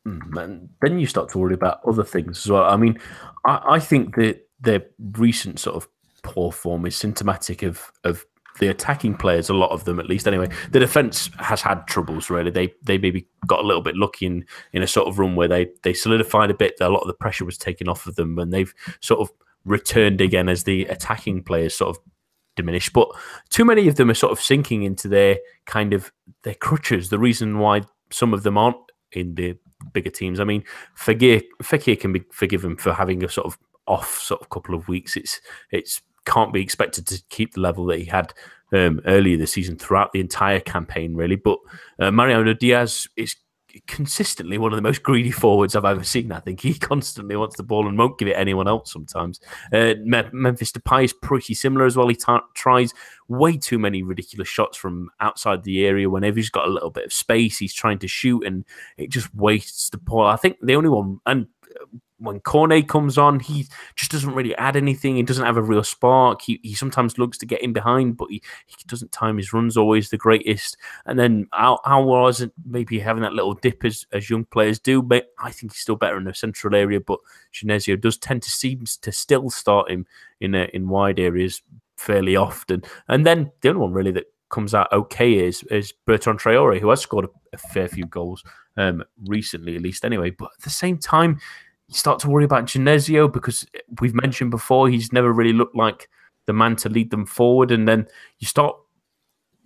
[0.06, 2.64] Mm, and then you start to worry about other things as well.
[2.64, 2.98] I mean,
[3.44, 5.88] I, I think that their recent sort of
[6.22, 8.24] poor form is symptomatic of of
[8.60, 10.28] the attacking players, a lot of them at least.
[10.28, 12.30] Anyway, the defense has had troubles.
[12.30, 15.34] Really, they they maybe got a little bit lucky in, in a sort of run
[15.36, 16.74] where they they solidified a bit.
[16.80, 19.30] A lot of the pressure was taken off of them, and they've sort of
[19.64, 22.02] returned again as the attacking players sort of
[22.56, 22.90] diminish.
[22.90, 23.08] But
[23.48, 26.12] too many of them are sort of sinking into their kind of
[26.42, 27.08] their crutches.
[27.08, 28.76] The reason why some of them aren't
[29.12, 29.56] in the
[29.92, 30.40] bigger teams.
[30.40, 30.64] I mean,
[30.96, 35.16] Fekir can be forgiven for having a sort of off sort of couple of weeks.
[35.16, 38.32] It's it's can't be expected to keep the level that he had
[38.72, 41.36] um, earlier this season throughout the entire campaign, really.
[41.36, 41.58] But
[41.98, 43.36] uh, Mariano Diaz is
[43.86, 46.32] consistently one of the most greedy forwards I've ever seen.
[46.32, 49.40] I think he constantly wants the ball and won't give it anyone else sometimes.
[49.72, 52.08] Uh, Memphis Depay is pretty similar as well.
[52.08, 52.92] He t- tries
[53.28, 56.10] way too many ridiculous shots from outside the area.
[56.10, 58.64] Whenever he's got a little bit of space, he's trying to shoot and
[58.96, 60.26] it just wastes the ball.
[60.26, 61.46] I think the only one, and
[62.22, 63.66] when Cornet comes on, he
[63.96, 65.16] just doesn't really add anything.
[65.16, 66.42] He doesn't have a real spark.
[66.42, 69.76] He, he sometimes looks to get in behind, but he, he doesn't time his runs
[69.76, 70.76] always the greatest.
[71.06, 75.02] And then Al was it maybe having that little dip as, as young players do,
[75.02, 77.00] but I think he's still better in the central area.
[77.00, 77.18] But
[77.52, 80.06] Genesio does tend to seem to still start him
[80.40, 81.60] in a, in wide areas
[81.96, 82.84] fairly often.
[83.08, 86.90] And then the only one really that comes out okay is is Bertrand Traore, who
[86.90, 88.44] has scored a, a fair few goals
[88.76, 90.30] um, recently, at least anyway.
[90.30, 91.40] But at the same time,
[91.92, 93.66] you start to worry about Genesio because
[94.00, 96.08] we've mentioned before he's never really looked like
[96.46, 98.74] the man to lead them forward, and then you start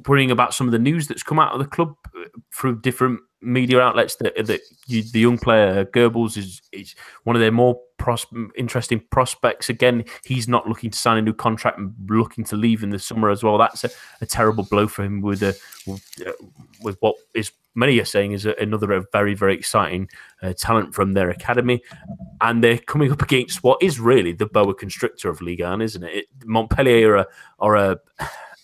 [0.06, 3.20] worrying about some of the news that's come out of the club uh, through different
[3.42, 7.78] media outlets that that you, the young player Geubbels is is one of their more
[7.98, 8.26] pros-
[8.56, 9.68] interesting prospects.
[9.68, 12.98] Again, he's not looking to sign a new contract and looking to leave in the
[12.98, 13.58] summer as well.
[13.58, 15.54] That's a, a terrible blow for him with a
[16.80, 20.08] with what is many are saying is a, another very very exciting
[20.42, 21.82] uh, talent from their academy,
[22.40, 26.02] and they're coming up against what is really the boa constrictor of Ligue 1, isn't
[26.02, 26.14] it?
[26.14, 27.26] it Montpellier are a,
[27.58, 28.00] are a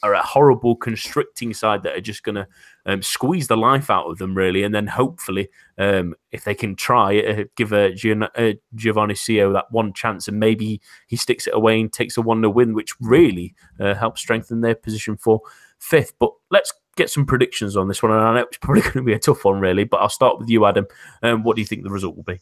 [0.02, 2.46] are a horrible constricting side that are just going to
[2.86, 5.48] um, squeeze the life out of them, really, and then hopefully,
[5.78, 10.28] um, if they can try, uh, give a Gian- uh, Giovanni Sio that one chance,
[10.28, 13.94] and maybe he sticks it away and takes a one 0 win, which really uh,
[13.94, 15.40] helps strengthen their position for
[15.78, 16.14] fifth.
[16.18, 19.02] But let's get some predictions on this one, and I know it's probably going to
[19.02, 19.84] be a tough one, really.
[19.84, 20.86] But I'll start with you, Adam.
[21.22, 22.40] Um, what do you think the result will be?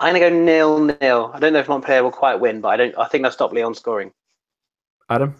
[0.00, 1.30] I'm going to go nil nil.
[1.32, 2.98] I don't know if Montpellier will quite win, but I don't.
[2.98, 4.12] I think they'll stop Lyon scoring.
[5.08, 5.34] Adam.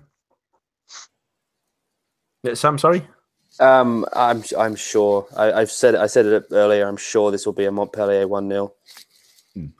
[2.42, 3.06] Yeah, Sam, sorry.
[3.58, 5.26] Um, I'm I'm sure.
[5.36, 6.86] I, have said I said it earlier.
[6.86, 8.72] I'm sure this will be a Montpellier one 0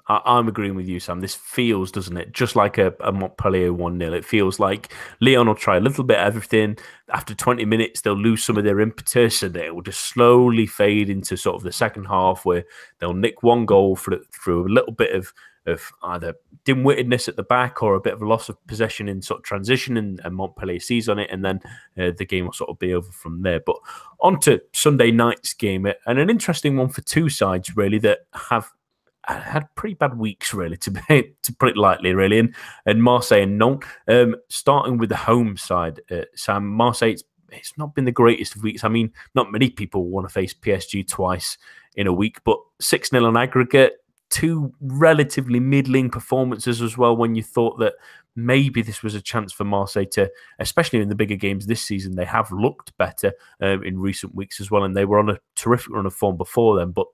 [0.09, 1.21] I, am agreeing with you, Sam.
[1.21, 4.13] This feels, doesn't it, just like a, a Montpellier 1 0.
[4.13, 6.77] It feels like Lyon will try a little bit of everything.
[7.13, 11.09] After 20 minutes, they'll lose some of their impetus and it will just slowly fade
[11.09, 12.65] into sort of the second half where
[12.99, 15.33] they'll nick one goal for, through a little bit of
[15.67, 16.35] of either
[16.65, 19.45] dim-wittedness at the back or a bit of a loss of possession in sort of
[19.45, 21.61] transition, and, and Montpellier sees on it, and then
[21.99, 23.61] uh, the game will sort of be over from there.
[23.61, 23.77] But
[24.21, 28.71] on to Sunday night's game, and an interesting one for two sides really that have
[29.25, 32.39] had pretty bad weeks, really, to be, to put it lightly, really.
[32.39, 32.55] And
[32.87, 37.11] and Marseille and Nantes, um, starting with the home side, uh, Sam Marseille.
[37.11, 38.85] It's, it's not been the greatest of weeks.
[38.85, 41.59] I mean, not many people want to face PSG twice
[41.97, 43.95] in a week, but 6 0 on aggregate,
[44.31, 47.95] two relatively middling performances as well when you thought that
[48.37, 52.15] maybe this was a chance for Marseille to, especially in the bigger games this season,
[52.15, 55.39] they have looked better um, in recent weeks as well, and they were on a
[55.57, 57.07] terrific run of form before them, but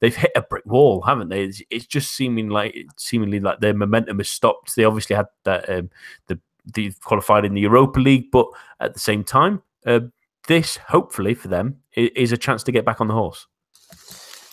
[0.00, 1.44] they've hit a brick wall, haven't they?
[1.44, 4.76] It's, it's just seeming like seemingly like their momentum has stopped.
[4.76, 5.90] They obviously had that um,
[6.26, 6.38] the
[6.74, 8.46] they qualified in the Europa League, but
[8.80, 10.00] at the same time, uh,
[10.46, 13.46] this hopefully for them is a chance to get back on the horse.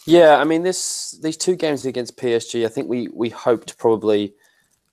[0.08, 4.34] Yeah, I mean this these two games against PSG, I think we we hoped probably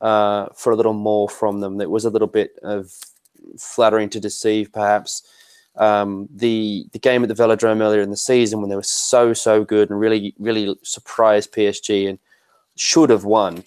[0.00, 1.80] uh, for a little more from them.
[1.80, 2.92] It was a little bit of
[3.56, 5.22] flattering to deceive, perhaps.
[5.76, 9.32] Um, the the game at the Velodrome earlier in the season when they were so
[9.32, 12.18] so good and really really surprised PSG and
[12.76, 13.62] should have won,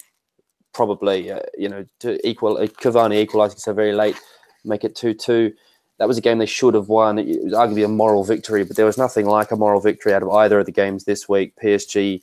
[0.74, 4.20] probably uh, you know to equal uh, Cavani equalising so very late,
[4.66, 5.54] make it two two
[5.98, 7.18] that was a game they should have won.
[7.18, 10.22] It was arguably a moral victory, but there was nothing like a moral victory out
[10.22, 11.54] of either of the games this week.
[11.62, 12.22] PSG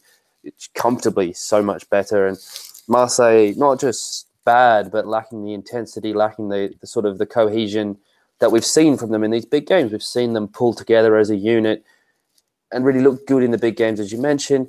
[0.73, 2.37] comfortably so much better, and
[2.87, 7.97] Marseille not just bad, but lacking the intensity, lacking the, the sort of the cohesion
[8.39, 9.91] that we've seen from them in these big games.
[9.91, 11.83] We've seen them pull together as a unit
[12.71, 14.67] and really look good in the big games, as you mentioned.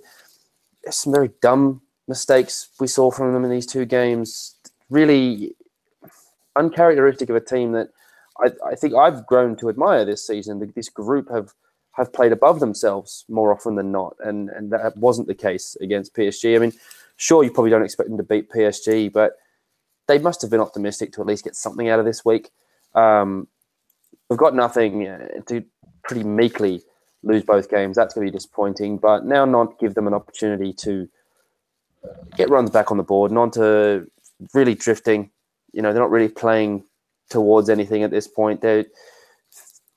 [0.83, 4.55] There's some very dumb mistakes we saw from them in these two games.
[4.89, 5.55] Really
[6.55, 7.91] uncharacteristic of a team that
[8.41, 10.73] I, I think I've grown to admire this season.
[10.75, 11.53] This group have
[11.93, 16.15] have played above themselves more often than not, and and that wasn't the case against
[16.15, 16.55] PSG.
[16.55, 16.73] I mean,
[17.17, 19.37] sure, you probably don't expect them to beat PSG, but
[20.07, 22.51] they must have been optimistic to at least get something out of this week.
[22.95, 23.49] Um,
[24.29, 25.65] we've got nothing uh, to
[26.05, 26.83] pretty meekly
[27.23, 27.97] lose both games.
[27.97, 28.99] That's going to be disappointing.
[28.99, 31.09] But now, not give them an opportunity to
[32.37, 34.11] get runs back on the board, not to
[34.55, 35.31] really drifting.
[35.73, 36.85] You know, they're not really playing
[37.31, 38.61] towards anything at this point.
[38.61, 38.87] They're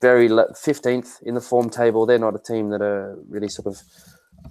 [0.01, 2.05] very fifteenth in the form table.
[2.05, 3.81] They're not a team that are really sort of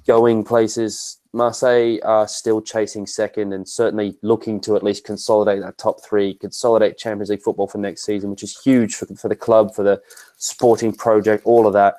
[0.06, 1.18] going places.
[1.32, 6.34] Marseille are still chasing second and certainly looking to at least consolidate that top three,
[6.34, 9.82] consolidate Champions League football for next season, which is huge for, for the club, for
[9.82, 10.00] the
[10.36, 11.96] sporting project, all of that.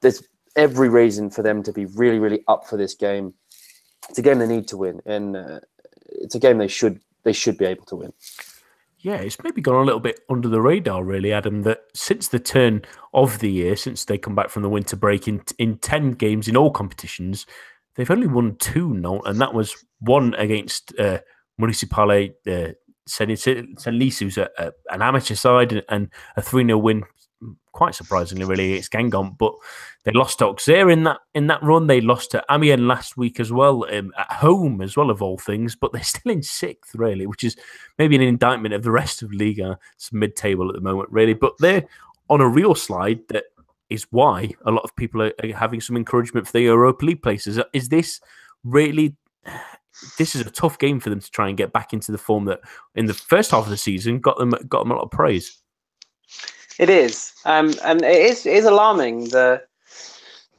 [0.00, 0.22] There's
[0.56, 3.34] every reason for them to be really, really up for this game.
[4.08, 5.60] It's a game they need to win, and uh,
[6.06, 8.12] it's a game they should they should be able to win.
[9.02, 11.62] Yeah, it's maybe gone a little bit under the radar, really, Adam.
[11.62, 12.82] That since the turn
[13.12, 16.46] of the year, since they come back from the winter break, in in ten games
[16.46, 17.44] in all competitions,
[17.96, 21.18] they've only won two, no, and that was one against uh,
[21.58, 22.72] Municipale uh,
[23.08, 27.02] Senlis, who's a, a, an amateur side, and a three 0 win
[27.72, 29.38] quite surprisingly, really, it's Guingamp.
[29.38, 29.54] But
[30.04, 31.86] they lost to Auxerre in that in that run.
[31.86, 35.38] They lost to Amiens last week as well, um, at home as well of all
[35.38, 35.74] things.
[35.74, 37.56] But they're still in sixth, really, which is
[37.98, 39.78] maybe an indictment of the rest of Liga.
[39.94, 41.34] It's mid-table at the moment, really.
[41.34, 41.86] But they're
[42.30, 43.44] on a real slide that
[43.90, 47.22] is why a lot of people are, are having some encouragement for the Europa League
[47.22, 47.60] places.
[47.72, 48.20] Is this
[48.64, 49.16] really?
[50.16, 52.46] This is a tough game for them to try and get back into the form
[52.46, 52.60] that
[52.94, 55.62] in the first half of the season got them got them a lot of praise.
[56.78, 59.62] It is, um, and it is, it is alarming the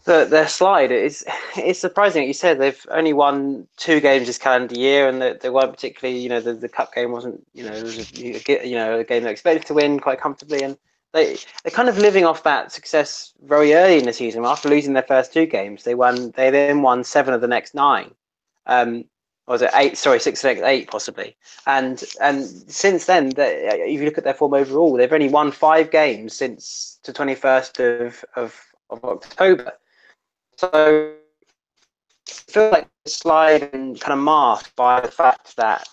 [0.05, 2.27] the, their slide is it's surprising.
[2.27, 6.19] You said they've only won two games this calendar year, and they, they weren't particularly.
[6.19, 7.45] You know, the, the cup game wasn't.
[7.53, 10.61] You know, it was a, you know a game they expected to win quite comfortably,
[10.61, 10.77] and
[11.13, 14.45] they they're kind of living off that success very early in the season.
[14.45, 16.31] After losing their first two games, they won.
[16.31, 18.11] They then won seven of the next nine.
[18.65, 19.05] Um,
[19.47, 19.97] or was it eight?
[19.97, 21.35] Sorry, six the eight possibly.
[21.67, 25.51] And and since then, they, if you look at their form overall, they've only won
[25.51, 29.73] five games since the twenty first of, of of October.
[30.57, 31.13] So
[32.29, 35.87] I feel like the and kind of masked by the fact that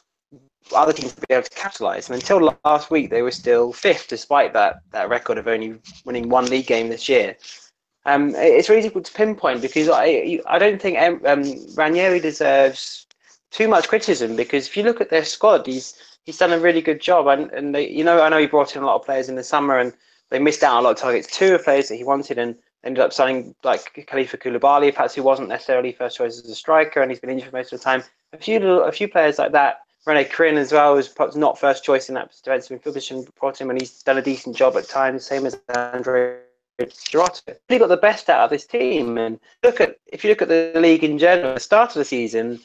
[0.75, 2.09] other teams would be able to capitalise.
[2.09, 6.29] And until last week, they were still fifth, despite that that record of only winning
[6.29, 7.37] one league game this year.
[8.07, 13.07] Um, it's really difficult to pinpoint because I I don't think um, Ranieri deserves
[13.51, 15.95] too much criticism because if you look at their squad, he's
[16.25, 17.27] he's done a really good job.
[17.27, 19.35] And and they, you know I know he brought in a lot of players in
[19.35, 19.93] the summer and
[20.31, 21.37] they missed out on a lot of targets.
[21.37, 25.23] Two of players that he wanted and ended up signing like Kalifa Coulibaly, perhaps who
[25.23, 27.85] wasn't necessarily first choice as a striker and he's been injured for most of the
[27.85, 28.03] time.
[28.33, 31.59] A few little, a few players like that Rene Krhin as well was perhaps not
[31.59, 33.27] first choice in that defensive position.
[33.39, 36.39] Brought him and he's done a decent job at times, same as Andrei
[36.81, 37.57] Girotto.
[37.69, 39.19] He got the best out of this team.
[39.19, 41.97] And look at if you look at the league in general, at the start of
[41.97, 42.61] the season,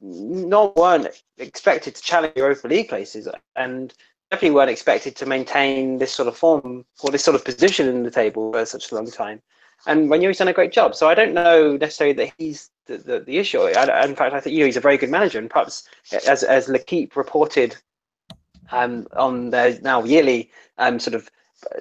[0.00, 3.94] no one expected to challenge Europa League places, and
[4.30, 8.02] definitely weren't expected to maintain this sort of form or this sort of position in
[8.02, 9.42] the table for such a long time.
[9.86, 10.94] And Ranieri's done a great job.
[10.94, 13.60] So I don't know necessarily that he's the, the, the issue.
[13.60, 15.38] I, in fact, I think you know, he's a very good manager.
[15.38, 15.88] And perhaps,
[16.26, 17.76] as, as L'Equipe reported
[18.72, 21.30] um, on their now yearly um, sort of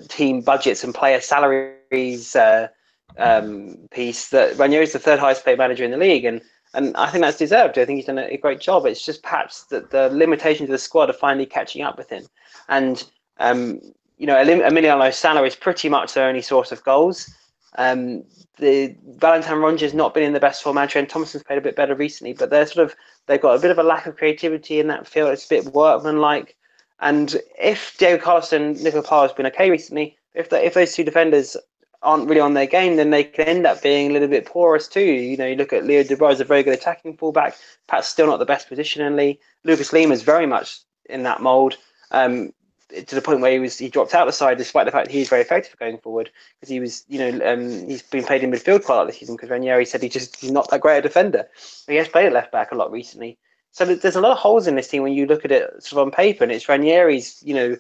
[0.08, 2.70] team budgets and player salaries uh,
[3.18, 6.26] um, piece, that Ranieri is the third highest paid manager in the league.
[6.26, 6.42] And
[6.74, 7.78] and I think that's deserved.
[7.78, 8.86] I think he's done a, great job.
[8.86, 12.26] It's just perhaps that the limitations of the squad are finally catching up with him.
[12.68, 13.04] And
[13.40, 13.82] um,
[14.18, 17.34] you know, Emiliano's salary is pretty much their only source of goals.
[17.78, 18.24] Um,
[18.58, 20.76] the Valentin Rongier not been in the best form.
[20.88, 22.96] Trent Thomasson's played a bit better recently, but they're sort of
[23.26, 25.32] they've got a bit of a lack of creativity in that field.
[25.32, 26.56] It's a bit workmanlike.
[27.00, 30.94] And if Diego Carlos and Nicolas Pallois has been okay recently, if the, if those
[30.94, 31.56] two defenders
[32.02, 34.88] aren't really on their game, then they can end up being a little bit porous
[34.88, 35.02] too.
[35.02, 37.56] You know, you look at Leo Dubois is a very good attacking fullback.
[37.88, 39.40] Perhaps still not the best positionally.
[39.64, 40.80] Lucas Lima is very much
[41.10, 41.78] in that mould.
[42.12, 42.54] Um,
[42.90, 45.30] to the point where he was he dropped out the side despite the fact he's
[45.30, 48.84] very effective going forward because he was you know um, he's been played in midfield
[48.84, 51.02] quite a lot this season because Ranieri said he just he's not that great a
[51.02, 51.48] defender.
[51.88, 53.38] He has played at left back a lot recently.
[53.72, 56.02] So there's a lot of holes in this team when you look at it sort
[56.02, 57.78] of on paper, and it's Ranieri's, you know,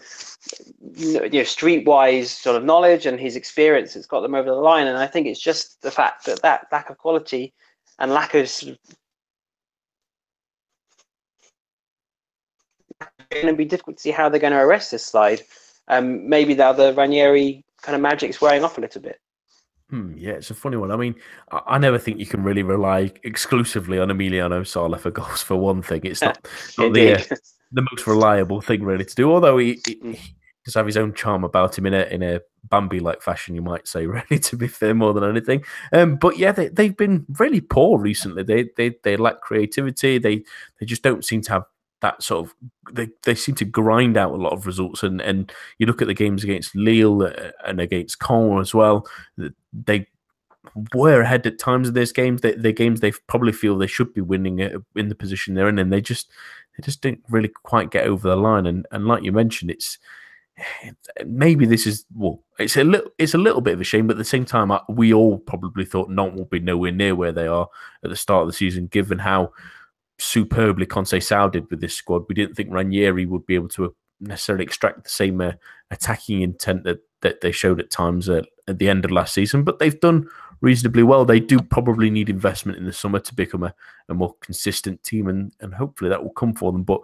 [0.95, 4.87] you know, streetwise sort of knowledge and his experience that's got them over the line.
[4.87, 7.53] And I think it's just the fact that that lack of quality
[7.97, 8.79] and lack of sort of
[13.29, 15.41] going to be difficult to see how they're going to arrest this slide.
[15.87, 19.19] Um, maybe the other Ranieri kind of magic's wearing off a little bit.
[19.89, 20.91] Hmm, yeah, it's a funny one.
[20.91, 21.15] I mean,
[21.51, 25.41] I, I, never think you can really rely exclusively on Emiliano Sala for goals.
[25.41, 27.35] For one thing, it's not, not the uh,
[27.71, 29.31] the most reliable thing really to do.
[29.31, 30.15] Although he, he, mm.
[30.15, 33.55] he, does have his own charm about him in a in a Bambi like fashion,
[33.55, 34.05] you might say.
[34.07, 35.63] Really, to be fair, more than anything.
[35.91, 38.43] Um, but yeah, they they've been really poor recently.
[38.43, 40.19] They they they lack creativity.
[40.19, 40.43] They
[40.79, 41.63] they just don't seem to have
[42.01, 42.55] that sort of
[42.91, 46.07] they, they seem to grind out a lot of results and and you look at
[46.07, 49.05] the games against Lille uh, and against Caen as well
[49.73, 50.07] they
[50.93, 52.41] were ahead at times of those games.
[52.41, 55.79] They, the games they probably feel they should be winning in the position they're in
[55.79, 56.29] and they just
[56.77, 58.65] they just didn't really quite get over the line.
[58.65, 59.97] And and like you mentioned it's
[61.25, 64.13] maybe this is well it's a little it's a little bit of a shame but
[64.13, 67.47] at the same time we all probably thought Nantes will be nowhere near where they
[67.47, 67.67] are
[68.03, 69.51] at the start of the season given how
[70.19, 72.25] superbly Conceição did with this squad.
[72.27, 75.53] We didn't think Ranieri would be able to necessarily extract the same uh,
[75.91, 79.63] attacking intent that, that they showed at times uh, at the end of last season,
[79.63, 80.27] but they've done
[80.61, 81.25] reasonably well.
[81.25, 83.73] They do probably need investment in the summer to become a,
[84.09, 86.83] a more consistent team, and, and hopefully that will come for them.
[86.83, 87.01] But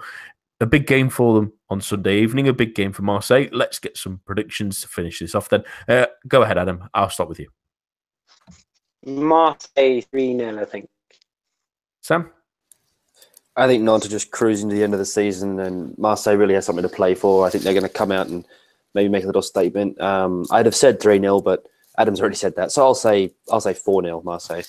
[0.61, 3.47] a big game for them on Sunday evening, a big game for Marseille.
[3.51, 5.63] Let's get some predictions to finish this off then.
[5.87, 6.87] Uh, go ahead, Adam.
[6.93, 7.49] I'll start with you.
[9.05, 10.89] Marseille 3 0, I think.
[12.01, 12.31] Sam?
[13.57, 16.55] I think Nantes are just cruising to the end of the season, and Marseille really
[16.55, 17.45] has something to play for.
[17.45, 18.45] I think they're going to come out and
[18.93, 19.99] maybe make a little statement.
[20.01, 21.65] Um, I'd have said three 0 but
[21.97, 24.63] Adam's already said that, so I'll say I'll say four 0 Marseille.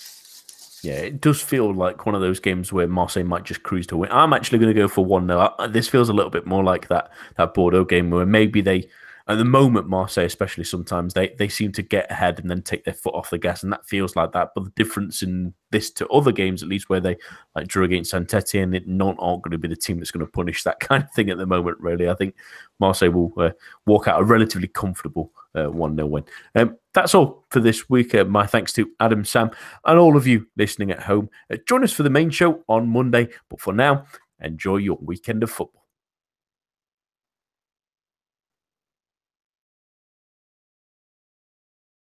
[0.83, 3.97] Yeah, it does feel like one of those games where Marseille might just cruise to
[3.97, 4.13] win.
[4.13, 6.89] I'm actually going to go for one 0 This feels a little bit more like
[6.89, 8.89] that that Bordeaux game where maybe they
[9.29, 12.85] at the moment, Marseille, especially sometimes they, they seem to get ahead and then take
[12.85, 14.51] their foot off the gas, and that feels like that.
[14.55, 17.17] But the difference in this to other games, at least where they
[17.57, 20.25] like drew against Saint and it not aren't going to be the team that's going
[20.25, 21.81] to punish that kind of thing at the moment.
[21.81, 22.37] Really, I think
[22.79, 23.51] Marseille will uh,
[23.85, 26.25] walk out a relatively comfortable uh, one 0 win.
[26.55, 28.15] Um, that's all for this week.
[28.15, 29.51] Uh, my thanks to Adam, Sam,
[29.85, 31.31] and all of you listening at home.
[31.53, 33.29] Uh, join us for the main show on Monday.
[33.51, 34.07] But for now,
[34.41, 35.86] enjoy your weekend of football.